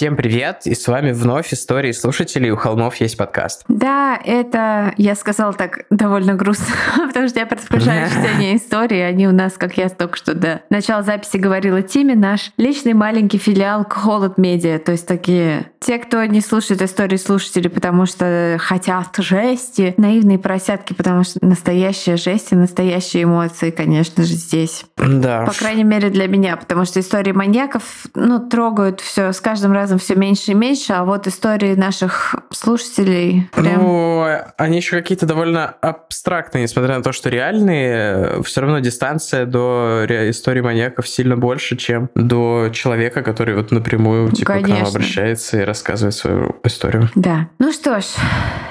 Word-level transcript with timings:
Всем 0.00 0.16
привет, 0.16 0.62
и 0.64 0.74
с 0.74 0.88
вами 0.88 1.12
вновь 1.12 1.52
истории 1.52 1.92
слушателей 1.92 2.50
«У 2.52 2.56
холмов 2.56 2.96
есть 2.96 3.18
подкаст». 3.18 3.64
Да, 3.68 4.18
это, 4.24 4.94
я 4.96 5.14
сказала 5.14 5.52
так 5.52 5.80
довольно 5.90 6.36
грустно, 6.36 6.74
потому 7.06 7.28
что 7.28 7.40
я 7.40 7.44
предвкушаю 7.44 8.08
чтение 8.08 8.56
истории. 8.56 9.00
Они 9.00 9.28
у 9.28 9.32
нас, 9.32 9.58
как 9.58 9.76
я 9.76 9.90
только 9.90 10.16
что 10.16 10.32
до 10.32 10.62
начала 10.70 11.02
записи 11.02 11.36
говорила 11.36 11.82
Тиме, 11.82 12.14
наш 12.14 12.50
личный 12.56 12.94
маленький 12.94 13.36
филиал 13.36 13.84
Холод 13.84 14.38
Медиа. 14.38 14.78
То 14.78 14.92
есть 14.92 15.06
такие 15.06 15.70
те, 15.80 15.98
кто 15.98 16.22
не 16.26 16.42
слушает 16.42 16.82
истории 16.82 17.16
слушателей, 17.16 17.70
потому 17.70 18.04
что 18.04 18.58
хотят 18.60 19.16
жести, 19.16 19.94
наивные 19.96 20.38
поросятки, 20.38 20.92
потому 20.92 21.24
что 21.24 21.38
настоящая 21.44 22.16
жесть 22.16 22.52
и 22.52 22.54
настоящие 22.54 23.22
эмоции, 23.24 23.70
конечно 23.70 24.24
же, 24.24 24.34
здесь. 24.34 24.84
Да. 24.98 25.46
По 25.46 25.52
крайней 25.52 25.84
мере, 25.84 26.10
для 26.10 26.26
меня, 26.26 26.56
потому 26.58 26.84
что 26.84 27.00
истории 27.00 27.32
маньяков, 27.32 28.06
ну, 28.14 28.46
трогают 28.46 29.00
все 29.00 29.32
с 29.32 29.40
каждым 29.40 29.72
разом 29.72 29.89
все 29.98 30.14
меньше 30.14 30.52
и 30.52 30.54
меньше, 30.54 30.92
а 30.92 31.04
вот 31.04 31.26
истории 31.26 31.74
наших 31.74 32.34
слушателей 32.50 33.48
прям... 33.52 33.82
Ну, 33.82 34.26
они 34.56 34.76
еще 34.76 34.96
какие-то 34.96 35.26
довольно 35.26 35.66
абстрактные, 35.66 36.62
несмотря 36.62 36.96
на 36.96 37.02
то, 37.02 37.12
что 37.12 37.28
реальные, 37.28 38.42
все 38.42 38.60
равно 38.60 38.78
дистанция 38.80 39.46
до 39.46 40.04
истории 40.30 40.60
маньяков 40.60 41.08
сильно 41.08 41.36
больше, 41.36 41.76
чем 41.76 42.10
до 42.14 42.70
человека, 42.72 43.22
который 43.22 43.54
вот 43.54 43.70
напрямую 43.70 44.30
типа 44.30 44.52
Конечно. 44.52 44.74
к 44.74 44.78
нам 44.78 44.88
обращается 44.88 45.60
и 45.60 45.64
рассказывает 45.64 46.14
свою 46.14 46.56
историю. 46.64 47.08
Да. 47.14 47.48
Ну 47.58 47.72
что 47.72 48.00
ж, 48.00 48.04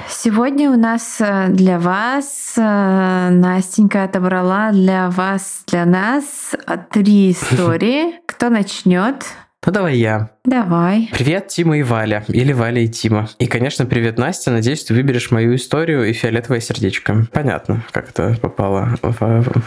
сегодня 0.08 0.70
у 0.70 0.76
нас 0.76 1.18
э, 1.20 1.48
для 1.50 1.80
вас 1.80 2.54
э, 2.58 3.30
Настенька 3.32 4.04
отобрала 4.04 4.72
для 4.72 5.10
вас, 5.10 5.64
для 5.68 5.86
нас 5.86 6.56
три 6.92 7.32
истории. 7.32 8.20
Кто 8.28 8.50
начнет? 8.50 9.26
Ну 9.66 9.74
давай 9.74 9.98
я. 9.98 10.30
Давай. 10.46 11.10
Привет, 11.12 11.50
Тима 11.50 11.78
и 11.78 11.84
Валя. 11.84 12.24
Или 12.30 12.54
Валя 12.54 12.82
и 12.82 12.88
Тима. 12.88 13.30
И, 13.40 13.46
конечно, 13.46 13.86
привет, 13.86 14.18
Настя. 14.18 14.52
Надеюсь, 14.52 14.86
ты 14.86 14.94
выберешь 14.94 15.32
мою 15.32 15.54
историю 15.54 16.10
и 16.10 16.14
фиолетовое 16.14 16.62
сердечко. 16.62 17.28
Понятно, 17.34 17.84
как 17.92 18.10
это 18.10 18.38
попало. 18.42 18.96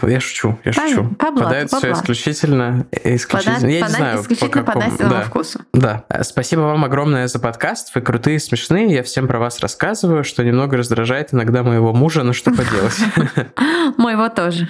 Я 0.02 0.18
шучу, 0.18 0.58
я 0.64 0.72
шучу. 0.72 1.04
По 1.18 1.30
Подает 1.30 1.68
все 1.70 1.92
исключительно... 1.92 2.86
исключительно. 2.90 3.56
Пода... 3.56 3.68
я 3.68 3.80
не 3.82 3.88
знаю, 3.88 4.20
исключительно 4.22 4.64
по, 4.64 4.72
какому... 4.72 4.96
по 4.96 5.04
да. 5.04 5.20
вкусу. 5.20 5.60
Да. 5.74 6.04
Спасибо 6.22 6.60
вам 6.60 6.84
огромное 6.84 7.28
за 7.28 7.38
подкаст. 7.38 7.94
Вы 7.94 8.00
крутые, 8.00 8.40
смешные. 8.40 8.92
Я 8.94 9.02
всем 9.02 9.28
про 9.28 9.38
вас 9.38 9.60
рассказываю, 9.60 10.24
что 10.24 10.42
немного 10.42 10.78
раздражает 10.78 11.34
иногда 11.34 11.62
моего 11.62 11.92
мужа, 11.92 12.22
но 12.22 12.32
что 12.32 12.50
поделать. 12.50 12.98
Моего 13.98 14.30
тоже. 14.30 14.68